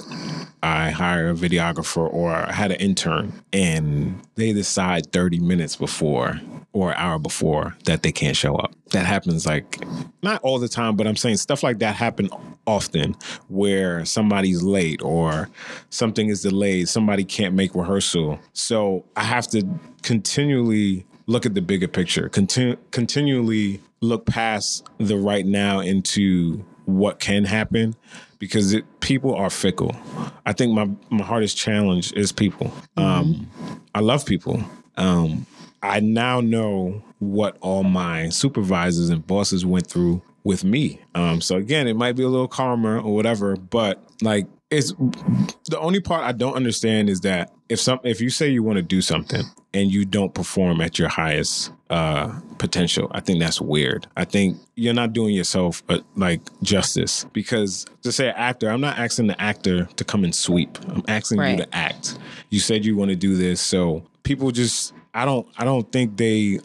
[0.62, 6.42] I hire a videographer or I had an intern and they decide 30 minutes before
[6.74, 8.76] or an hour before that they can't show up.
[8.90, 9.82] That happens like
[10.22, 12.30] not all the time, but I'm saying stuff like that happen
[12.68, 13.16] often
[13.48, 15.48] where somebody's late or
[15.90, 18.42] something is delayed, somebody can't make rehearsal.
[18.52, 19.66] So I have to
[20.02, 27.20] continually look at the bigger picture, continue, continually look past the right now into what
[27.20, 27.96] can happen
[28.40, 29.96] because it, people are fickle.
[30.46, 32.74] I think my, my hardest challenge is people.
[32.98, 33.50] Um,
[33.94, 34.64] I love people.
[34.98, 35.46] Um,
[35.84, 41.00] I now know what all my supervisors and bosses went through with me.
[41.14, 44.94] Um, so again, it might be a little calmer or whatever, but like it's
[45.68, 48.78] the only part I don't understand is that if some if you say you want
[48.78, 49.44] to do something
[49.74, 54.08] and you don't perform at your highest uh, potential, I think that's weird.
[54.18, 58.82] I think you're not doing yourself uh, like justice because to say an actor, I'm
[58.82, 60.78] not asking the actor to come and sweep.
[60.90, 61.52] I'm asking Right.
[61.58, 62.18] you to act.
[62.50, 66.18] You said you want to do this, so people just I don't I don't think
[66.18, 66.60] they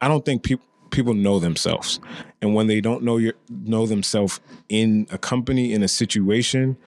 [0.00, 2.00] I don't think people people know themselves
[2.40, 4.40] and when they don't know your know themselves
[4.70, 6.78] in a company in a situation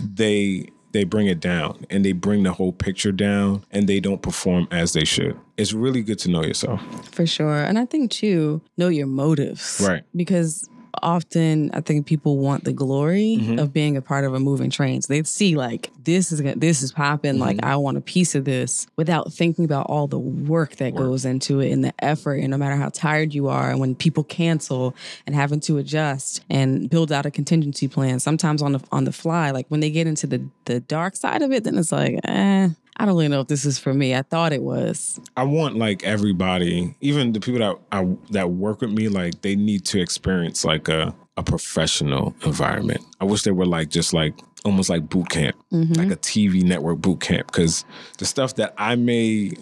[0.00, 4.22] they they bring it down and they bring the whole picture down and they don't
[4.22, 6.80] perform as they should it's really good to know yourself
[7.14, 7.62] For sure.
[7.62, 9.80] And I think, too, know your motives.
[9.86, 10.02] Right.
[10.16, 10.68] Because
[11.02, 13.58] often I think people want the glory Mm-hmm.
[13.58, 15.02] of being a part of a moving train.
[15.02, 17.38] So they see like this is this is popping.
[17.38, 17.66] Like Mm-hmm.
[17.70, 21.60] I want a piece of this without thinking about all the work that goes into
[21.60, 22.34] it and the effort.
[22.36, 24.94] And no matter how tired you are, and when people cancel
[25.26, 29.12] and having to adjust and build out a contingency plan, sometimes on the on the
[29.12, 29.50] fly.
[29.50, 32.68] Like when they get into the the dark side of it, then it's like, eh,
[32.96, 34.14] I don't really know if this is for me.
[34.14, 35.20] I thought it was.
[35.36, 39.56] i want like everybody even the people that I, that work with me like they
[39.56, 43.00] need to experience like a, a professional environment.
[43.20, 44.34] I wish they were like just like
[44.64, 45.92] almost like boot camp mm-hmm.
[45.92, 47.84] like a tv network boot camp because
[48.16, 49.52] the stuff that i may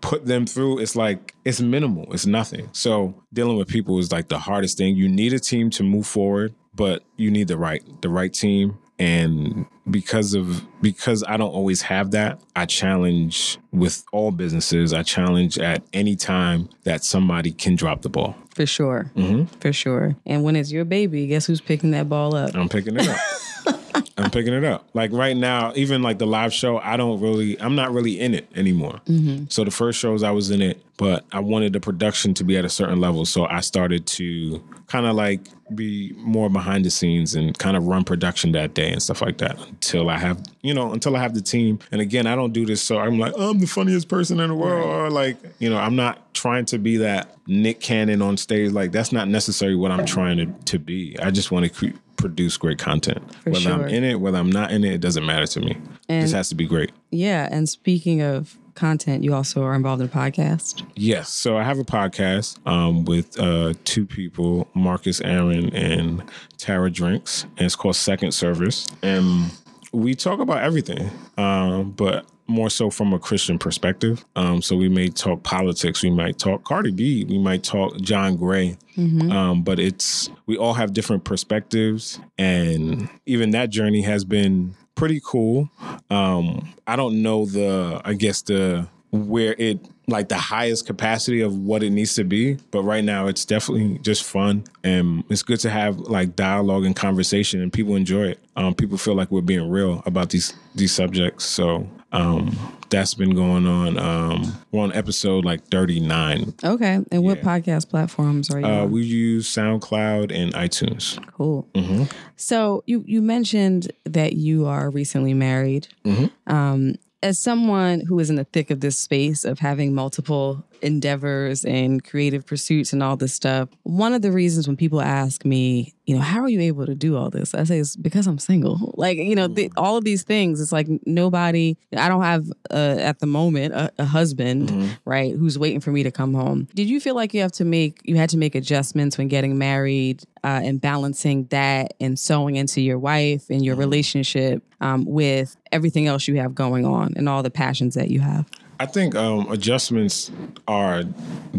[0.00, 2.06] put them through it's like it's minimal.
[2.12, 2.68] It's nothing.
[2.72, 4.96] So dealing with people is like the hardest thing.
[4.96, 8.78] You need a team to move forward but you need the right the right team
[8.98, 14.92] and because of because I don't always have that, I challenge with all businesses.
[14.92, 18.36] I challenge at any time that somebody can drop the ball.
[18.54, 19.10] For sure.
[19.16, 19.46] Mm-hmm.
[19.60, 20.16] For sure.
[20.26, 22.54] And when it's your baby, guess who's picking that ball up?
[22.54, 23.18] I'm picking it up.
[24.16, 24.88] I'm picking it up.
[24.94, 28.32] Like right now, even like the live show, I don't really, I'm not really in
[28.32, 29.00] it anymore.
[29.48, 32.56] So the first shows I was in it, but I wanted the production to be
[32.56, 33.24] at a certain level.
[33.24, 35.40] So I started to kind of like
[35.74, 39.38] be more behind the scenes and kind of run production that day and stuff like
[39.38, 41.78] that until I have, you know, until I have the team.
[41.92, 44.54] And again, I don't do this so I'm like, I'm the funniest person in the
[44.54, 44.84] world.
[44.84, 48.72] Or like, you know, I'm not trying to be that Nick Cannon on stage.
[48.72, 51.16] Like that's not necessarily what I'm trying to, to be.
[51.20, 53.22] I just want to cre- produce great content.
[53.42, 55.76] For whether I'm in it, whether I'm not in it, it doesn't matter to me.
[56.08, 56.92] it just has to be great.
[57.10, 57.48] Yeah.
[57.50, 60.86] And speaking of content, you also are involved in a podcast.
[60.94, 61.28] Yes.
[61.30, 66.22] So I have a podcast um, with uh, two people, Marcus Aaron and
[66.58, 68.86] Tara Drinks, and it's called Second Service.
[69.02, 69.50] And
[69.92, 74.24] we talk about everything, um, but more so from a Christian perspective.
[74.36, 78.36] Um, so we may talk politics, we might talk Cardi B, we might talk John
[78.36, 78.76] Gray.
[78.96, 85.20] Um, but it's we all have different perspectives, and even that journey has been pretty
[85.24, 85.68] cool.
[86.10, 91.56] Um, I don't know the, I guess the where it like the highest capacity of
[91.56, 95.60] what it needs to be, but right now it's definitely just fun and it's good
[95.60, 98.40] to have like dialogue and conversation, and people enjoy it.
[98.56, 102.56] Um, people feel like we're being real about these these subjects, so um,
[102.90, 103.98] that's been going on.
[103.98, 106.54] Um, we're on episode like thirty nine.
[106.62, 107.00] Okay.
[107.10, 108.90] And what podcast platforms are you Uh, on?
[108.92, 111.18] we use SoundCloud and iTunes.
[111.32, 111.68] Cool.
[111.74, 112.04] Mm-hmm.
[112.36, 115.88] So you you mentioned that you are recently married.
[116.04, 116.30] Mhm.
[116.46, 121.64] Um, as someone who is in the thick of this space of having multiple endeavors
[121.64, 125.94] and creative pursuits and all this stuff, one of the reasons when people ask me,
[126.04, 127.54] you know, how are you able to do all this?
[127.54, 128.92] I say it's because I'm single.
[129.04, 130.60] Like, you know, the, all of these things.
[130.60, 131.76] It's like nobody.
[131.96, 136.04] I don't have uh, at the moment a, a husband, right, who's waiting for me
[136.04, 136.68] to come home.
[136.74, 139.58] Did you feel like you have to make you had to make adjustments when getting
[139.58, 145.56] married uh, and balancing that and sowing into your wife and your relationship um, with
[145.72, 148.48] everything else you have going on and all the passions that you have?
[148.80, 150.30] I think um, adjustments
[150.68, 151.02] are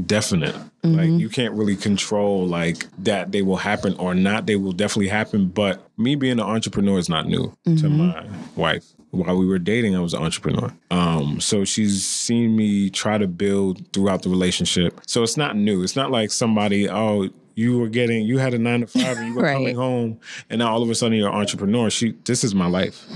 [0.06, 0.56] definite.
[0.84, 4.46] Like you can't really control like that they will happen or not.
[4.46, 5.48] They will definitely happen.
[5.48, 8.86] But me being an entrepreneur is not new to my wife.
[9.10, 10.72] While we were dating, I was an entrepreneur.
[10.92, 15.02] Um, so she's seen me try to build throughout the relationship.
[15.08, 15.82] So it's not new.
[15.82, 19.30] It's not like somebody, oh, you were getting, you had a nine to five and
[19.30, 19.54] you were Right.
[19.54, 20.20] coming home
[20.52, 21.90] and now all of a sudden you're an entrepreneur.
[21.90, 23.08] She, this is my life.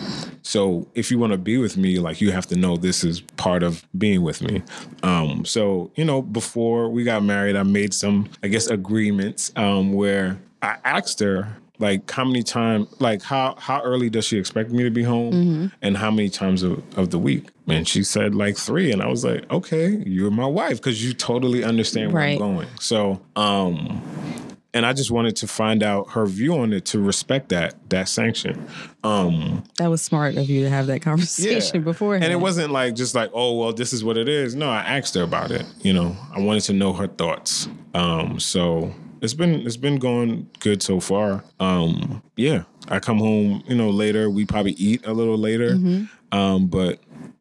[0.50, 3.22] So if you want to be with me, like you have to know this is
[3.38, 4.64] part of being with me.
[5.04, 9.93] Um, so you know, before we got married, I made some, I guess, agreements um,
[9.93, 14.72] where I asked her like how many times, like how how early does she expect
[14.72, 17.50] me to be home, and how many times of, of the week.
[17.68, 21.14] And she said like three, and I was like, okay, you're my wife because you
[21.14, 22.41] totally understand where Right.
[22.41, 22.68] I'm going.
[22.80, 23.22] So.
[23.36, 24.02] um
[24.74, 28.07] and I just wanted to find out her view on it to respect that that
[28.07, 28.67] sanction.
[29.03, 32.15] Um, That was smart of you to have that conversation before.
[32.15, 34.55] and it wasn't like just like, oh well, this is what it is.
[34.55, 35.65] No, I asked her about it.
[35.82, 37.67] You know, I wanted to know her thoughts.
[37.93, 41.43] Um, so it's been it's been going good so far.
[41.59, 44.30] Um, yeah, I come home, you know, later.
[44.30, 45.78] We probably eat a little later.
[46.32, 46.99] Um, but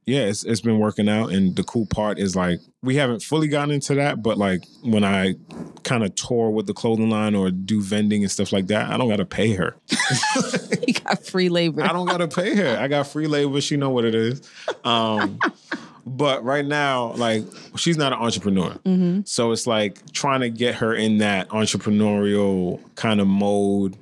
[0.09, 1.31] yeah, it's it's been working out.
[1.31, 5.05] And the cool part is like we haven't fully gotten into that, but like when
[5.05, 5.35] I
[5.85, 8.97] kind of tour with the clothing line or do vending and stuff like that, I
[8.97, 9.77] don't gotta pay her.
[10.87, 11.83] you got free labor.
[11.83, 12.79] I don't gotta pay her.
[12.81, 13.61] I got free labor.
[13.61, 14.41] She know what it is.
[14.83, 15.39] Um,
[16.07, 17.45] but right now, like
[17.77, 18.79] she's not an entrepreneur,
[19.27, 23.97] so it's like trying to get her in that entrepreneurial kind of mode.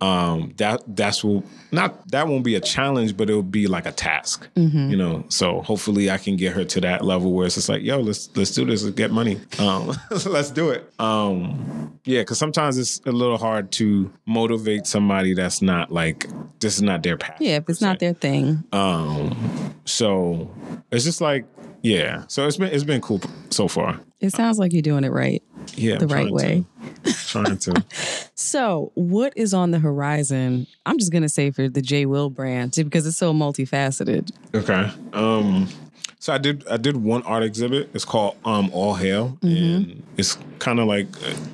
[0.00, 1.42] Um, that that's will
[1.72, 4.48] not that won't be a challenge, but it'll be like a task.
[4.54, 5.24] You know.
[5.28, 8.30] So hopefully, I can get her to that level where it's just like, yo, let's
[8.36, 8.84] let's do this.
[8.84, 9.40] Let's get money.
[9.58, 9.92] Um,
[10.26, 10.88] let's do it.
[11.00, 16.26] Um, yeah, because sometimes it's a little hard to motivate somebody that's not like
[16.60, 17.38] this is not their path.
[17.40, 18.62] yeah, if it's not their thing.
[18.72, 20.50] Um, so
[20.90, 21.44] it's just like,
[21.88, 22.24] yeah.
[22.28, 23.20] So it's been it's been cool
[23.50, 24.00] so far.
[24.20, 25.42] It sounds like you're doing it right.
[25.74, 26.64] Yeah, The I'm right way.
[27.04, 27.84] To, trying to.
[28.34, 30.66] So, what is on the horizon?
[30.86, 34.30] I'm just gonna say for the J Will brand because it's so multifaceted.
[34.54, 34.90] Okay.
[35.12, 35.68] Um.
[36.20, 37.90] So I did I did one art exhibit.
[37.94, 41.08] It's called um All Hail, and it's kind of like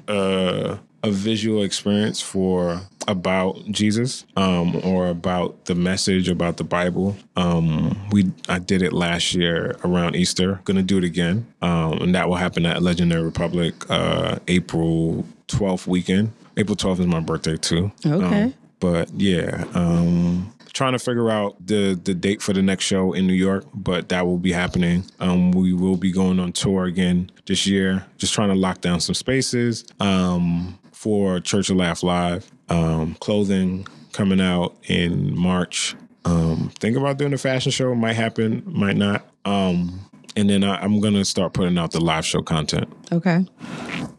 [0.09, 7.15] a, a visual experience for about Jesus, um, or about the message about the Bible.
[7.37, 10.61] Um, we I did it last year around Easter.
[10.65, 15.87] Gonna do it again, um, and that will happen at Legendary Republic, uh, April twelfth
[15.87, 16.33] weekend.
[16.57, 17.93] April twelfth is my birthday too.
[18.07, 18.43] Okay.
[18.45, 23.13] Um, but yeah, um, trying to figure out the the date for the next show
[23.13, 25.05] in New York, but that will be happening.
[25.21, 28.07] Um, we will be going on tour again this year.
[28.17, 33.87] Just trying to lock down some spaces um, for Church of Laugh Live, um, clothing,
[34.13, 35.95] coming out in March.
[36.25, 37.95] Um, think about doing a fashion show.
[37.95, 39.27] Might happen, might not.
[39.45, 40.01] Um,
[40.35, 42.91] and then I, I'm gonna start putting out the live show content.
[43.13, 43.45] Okay.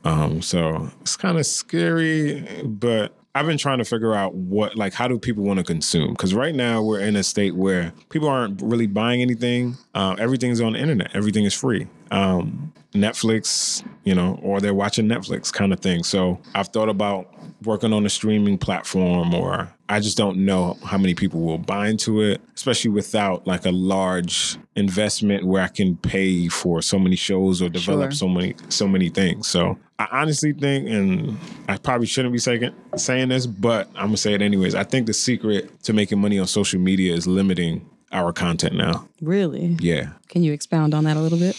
[0.04, 4.94] Um, so it's kind of scary, but I've been trying to figure out what, like,
[4.94, 6.12] how do people want to consume?
[6.12, 9.76] Because right now we're in a state where people aren't really buying anything.
[9.96, 11.16] Uh, everything's on the internet.
[11.16, 11.88] Everything is free.
[12.12, 16.04] Um, Netflix, you know, or they're watching Netflix kind of thing.
[16.04, 17.34] So I've thought about
[17.64, 21.90] working on a streaming platform or I just don't know how many people will buy
[21.90, 27.16] into it, especially without like a large investment where I can pay for so many
[27.16, 28.18] shows or develop Sure.
[28.18, 29.48] so many so many things.
[29.48, 31.38] So I honestly think, and
[31.70, 34.76] I probably shouldn't be saying saying this, but I'm gonna say it anyways.
[34.76, 39.08] I think the secret to making money on social media is limiting our content now.
[39.22, 39.78] Really?
[39.80, 41.56] Yeah, Can you expound on that a little bit?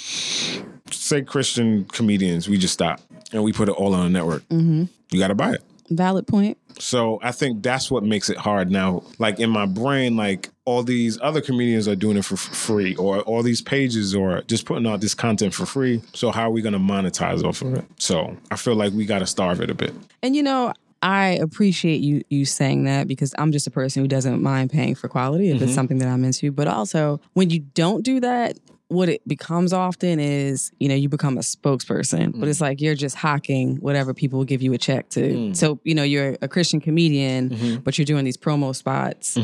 [0.91, 3.01] Say Christian comedians, we just stop
[3.33, 4.43] and we put it all on a network.
[4.49, 4.85] Mm-hmm.
[5.11, 5.63] You got to buy it.
[5.91, 6.59] Valid point.
[6.79, 9.05] So I think that's what makes it hard now.
[9.19, 13.21] Like in my brain, like all these other comedians are doing it for free, or
[13.21, 16.03] all these pages, or just putting out this content for free.
[16.13, 17.85] So how are we going to monetize off of it?
[17.99, 19.95] So I feel like we got to starve it a bit.
[20.23, 20.73] And you know,
[21.03, 24.97] I appreciate you you saying that because I'm just a person who doesn't mind paying
[24.97, 26.51] for quality if it's something that I'm into.
[26.51, 28.59] But also, when you don't do that,
[28.89, 32.95] what it becomes often is, you know, you become a spokesperson, but it's like you're
[32.95, 35.53] just hawking whatever people will give you a check to.
[35.55, 39.37] So, you know, you're a Christian comedian, but you're doing these promo spots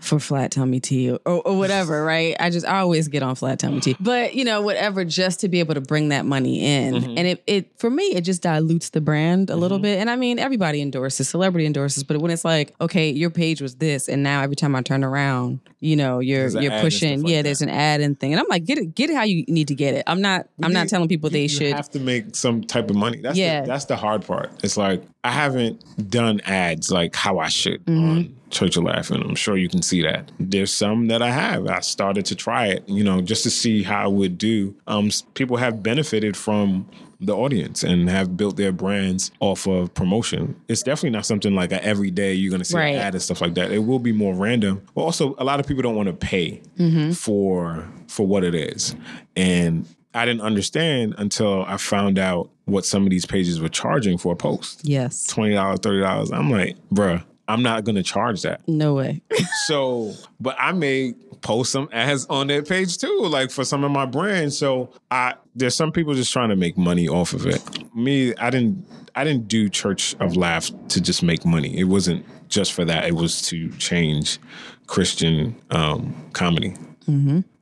[0.00, 2.34] for Flat Tummy Tea or, or whatever, right?
[2.40, 3.96] I just I always get on Flat Tummy Tea.
[4.00, 6.94] But, you know, whatever, just to be able to bring that money in.
[7.18, 9.98] And it, it for me, it just dilutes the brand a little bit.
[9.98, 13.76] And I mean, everybody endorses, celebrity endorses, but when it's like, okay, your page was
[13.76, 17.42] this, and now every time I turn around, you know, you're you're pushing, like yeah,
[17.42, 18.32] there's an ad and thing.
[18.32, 20.04] And I'm like, get it, get it how you need to get it.
[20.06, 22.96] I'm not I'm not telling people they you should have to make some type of
[22.96, 23.18] money.
[23.20, 23.62] That's Yeah.
[23.62, 24.50] the, that's the hard part.
[24.64, 28.08] It's like I haven't done ads like how I should Mm-hmm.
[28.10, 30.30] on Church of Laugh, and I'm sure you can see that.
[30.38, 31.66] There's some that I have.
[31.66, 34.74] I started to try it, you know, just to see how it would do.
[34.86, 36.88] Um, people have benefited from
[37.20, 40.54] the audience and have built their brands off of promotion.
[40.68, 42.94] It's definitely not something like a every day you're going to see Right.
[42.94, 43.70] an ad and stuff like that.
[43.72, 44.82] It will be more random.
[44.94, 47.12] But also, a lot of people don't want to pay mm-hmm.
[47.12, 48.94] for for what it is,
[49.34, 54.18] and I didn't understand until I found out what some of these pages were charging
[54.18, 54.80] for a post.
[54.84, 55.26] Yes.
[55.26, 56.30] Twenty dollars, thirty dollars.
[56.32, 58.66] I'm like, bruh, I'm not gonna charge that.
[58.68, 59.22] No way.
[59.66, 63.90] So, but I may post some ads on that page too, like for some of
[63.90, 64.56] my brands.
[64.56, 67.62] So I there's some people just trying to make money off of it.
[67.94, 71.76] Me, I didn't I didn't do Church of Laugh to just make money.
[71.78, 73.06] It wasn't just for that.
[73.06, 74.38] It was to change
[74.86, 76.74] Christian um, comedy.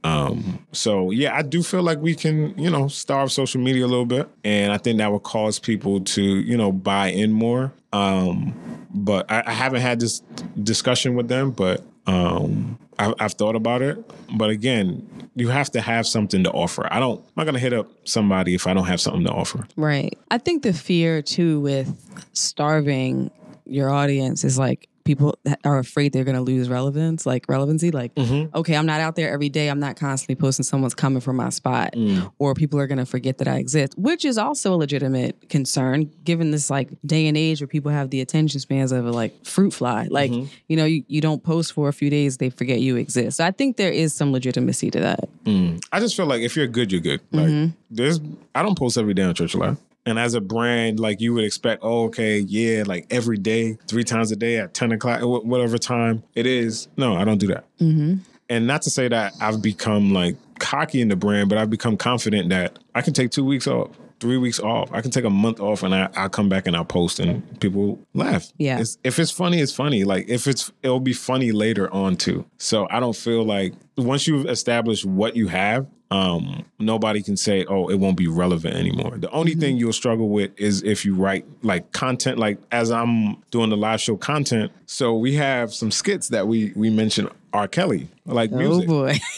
[0.04, 3.88] Um, so yeah, I do feel like we can, you know, starve social media a
[3.88, 7.72] little bit, and I think that would cause people to, you know, buy in more.
[7.92, 8.54] Um,
[8.92, 10.20] but I, I haven't had this
[10.62, 13.98] discussion with them, but um, I, I've thought about it.
[14.36, 16.86] But again, you have to have something to offer.
[16.92, 17.20] I don't.
[17.20, 19.66] I'm not gonna hit up somebody if I don't have something to offer.
[19.76, 20.18] Right.
[20.30, 23.30] I think the fear too with starving
[23.64, 27.90] your audience is like people that are afraid they're going to lose relevance, like relevancy.
[27.90, 28.56] Like, mm-hmm.
[28.56, 29.68] okay, I'm not out there every day.
[29.68, 32.30] I'm not constantly posting someone's coming for my spot, mm.
[32.38, 36.10] or people are going to forget that I exist, which is also a legitimate concern
[36.24, 39.44] given this like day and age where people have the attention spans of a like
[39.44, 40.08] fruit fly.
[40.10, 40.52] Like, mm-hmm.
[40.68, 43.36] you know, you, you don't post for a few days, they forget you exist.
[43.36, 45.28] So I think there is some legitimacy to that.
[45.44, 45.84] Mm.
[45.92, 47.20] I just feel like if you're good, you're good.
[47.30, 47.74] Like mm-hmm.
[47.90, 48.20] there's,
[48.54, 49.78] I don't post every day on Church of Laugh.
[50.06, 54.04] And as a brand, like you would expect, oh, okay, yeah, like every day, three
[54.04, 56.88] times a day at 10 o'clock, whatever time it is.
[56.96, 57.64] No, I don't do that.
[57.78, 58.16] Mm-hmm.
[58.50, 61.96] And not to say that I've become like cocky in the brand, but I've become
[61.96, 63.90] confident that I can take two weeks off,
[64.20, 64.92] three weeks off.
[64.92, 67.58] I can take a month off and I, I'll come back and I'll post and
[67.60, 68.52] people laugh.
[68.58, 68.80] Yeah.
[68.80, 70.04] It's, if it's funny, it's funny.
[70.04, 72.44] Like if it's, it'll be funny later on too.
[72.58, 77.64] So I don't feel like once you've established what you have, um, nobody can say,
[77.64, 79.18] oh, it won't be relevant anymore.
[79.18, 83.42] The only thing you'll struggle with is if you write like content, like as I'm
[83.50, 84.70] doing the live show content.
[84.86, 87.66] So we have some skits that we we mentioned R.
[87.66, 88.88] Kelly, like music.
[88.88, 89.18] Oh boy.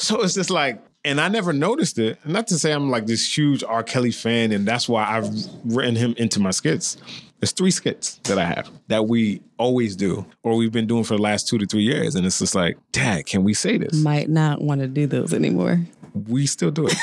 [0.00, 2.24] So it's just like, and I never noticed it.
[2.24, 3.82] Not to say I'm like this huge R.
[3.82, 5.28] Kelly fan, and that's why I've
[5.64, 6.96] written him into my skits.
[7.40, 11.16] There's three skits that I have that we always do, or we've been doing for
[11.16, 12.14] the last two to three years.
[12.14, 13.94] And it's just like, Dad, can we say this?
[13.94, 15.80] Might not want to do those anymore.
[16.26, 16.94] We still do it.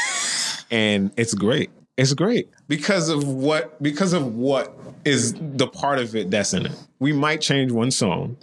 [0.71, 1.69] and it's great.
[1.97, 6.65] It's great because of what because of what is the part of it that's in
[6.65, 6.71] it.
[6.99, 8.35] We might change one song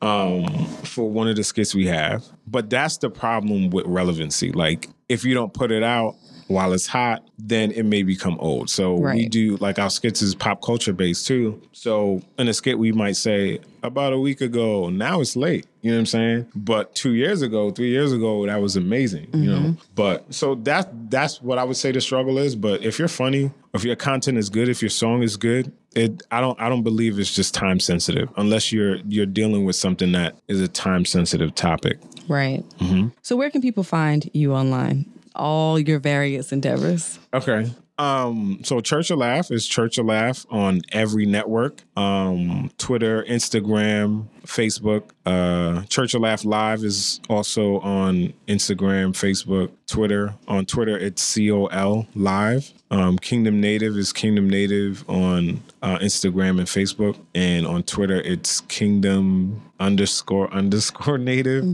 [0.00, 4.52] um, for one of the skits we have, but that's the problem with relevancy.
[4.52, 6.14] Like if you don't put it out,
[6.48, 8.70] while it's hot, then it may become old.
[8.70, 11.60] So we do like our skits is pop culture based too.
[11.72, 15.66] So in a skit we might say about a week ago, now it's late.
[15.82, 16.46] You know what I'm saying?
[16.56, 19.28] But two years ago, three years ago, that was amazing.
[19.32, 19.76] You know.
[19.94, 22.56] But so that's that's what I would say the struggle is.
[22.56, 26.22] But if you're funny, if your content is good, if your song is good, it
[26.30, 30.12] I don't I don't believe it's just time sensitive unless you're you're dealing with something
[30.12, 31.98] that is a time sensitive topic.
[32.26, 32.64] Right.
[32.78, 33.08] Mm-hmm.
[33.22, 35.06] So where can people find you online?
[35.38, 37.18] All your various endeavors.
[37.32, 37.70] Okay.
[37.98, 41.82] Um, so Church of Laugh is Church of Laugh on every network.
[41.96, 45.10] Um, Twitter, Instagram, Facebook.
[45.26, 50.34] Uh, Church of Laugh Live is also on Instagram, Facebook, Twitter.
[50.46, 52.72] On Twitter, it's COL Live.
[52.90, 57.18] Um, Kingdom Native is Kingdom Native on uh, Instagram and Facebook.
[57.34, 61.64] And on Twitter, it's Kingdom underscore underscore native.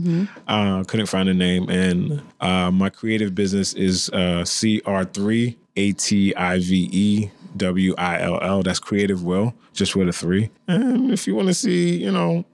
[0.47, 1.69] Uh, couldn't find a name.
[1.69, 8.21] And uh, my creative business is uh, CR3 A T I V E W I
[8.21, 8.63] L L.
[8.63, 10.49] That's Creative Will, just with a three.
[10.67, 12.45] And if you want to see, you know,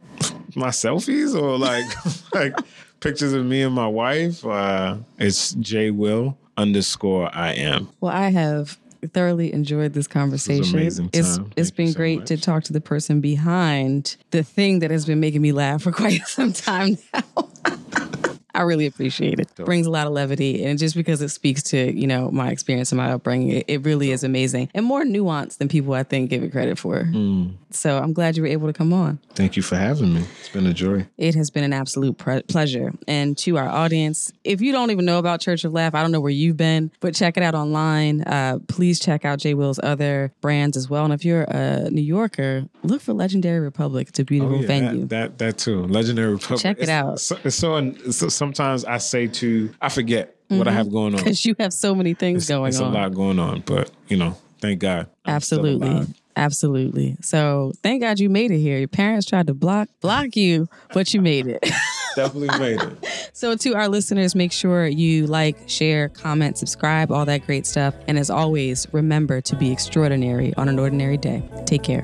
[0.56, 1.86] my selfies or like
[2.34, 2.54] like
[3.00, 7.90] pictures of me and my wife, uh, it's J Will underscore I am.
[8.00, 8.78] Well, I have
[9.14, 10.80] thoroughly enjoyed this conversation.
[10.80, 14.92] amazing It's it's been so great to talk to the person behind the thing that
[14.92, 17.24] has been making me laugh for quite some time now.
[18.54, 19.50] I really appreciate it.
[19.56, 22.92] Brings a lot of levity, and just because it speaks to you know my experience
[22.92, 26.30] and my upbringing, it, it really is amazing and more nuanced than people I think
[26.30, 27.04] give it credit for.
[27.04, 27.54] Mm.
[27.74, 29.20] So I'm glad you were able to come on.
[29.34, 30.26] Thank you for having me.
[30.40, 31.08] It's been a joy.
[31.18, 32.92] It has been an absolute pre- pleasure.
[33.08, 36.12] And to our audience, if you don't even know about Church of Laugh, I don't
[36.12, 38.24] know where you've been, but check it out online.
[38.24, 39.54] Uh, please check out J.
[39.54, 41.06] Will's other brands as well.
[41.06, 44.10] And if you're a New Yorker, look for Legendary Republic.
[44.10, 45.02] It's a beautiful Oh, yeah, venue.
[45.06, 45.86] That, that that too.
[45.88, 46.60] Legendary Republic.
[46.62, 47.20] Check it It's- out.
[47.22, 50.78] So, it's so, it's so sometimes I say to I forget what I mm-hmm.
[50.78, 51.20] have going on.
[51.20, 52.92] Because you have so many things It's, going it's on.
[52.92, 55.08] a lot going on, but you know, thank God.
[55.26, 56.08] I'm Absolutely.
[56.36, 57.18] Absolutely.
[57.22, 58.80] So thank God you made it here.
[58.80, 61.62] Your parents tried to block block you, but you made it.
[62.16, 63.08] Definitely made it.
[63.34, 67.96] So, to our listeners, make sure you like, share, comment, subscribe, all that great stuff.
[68.08, 71.42] And as always, remember to be extraordinary on an ordinary day.
[71.66, 72.04] Take care.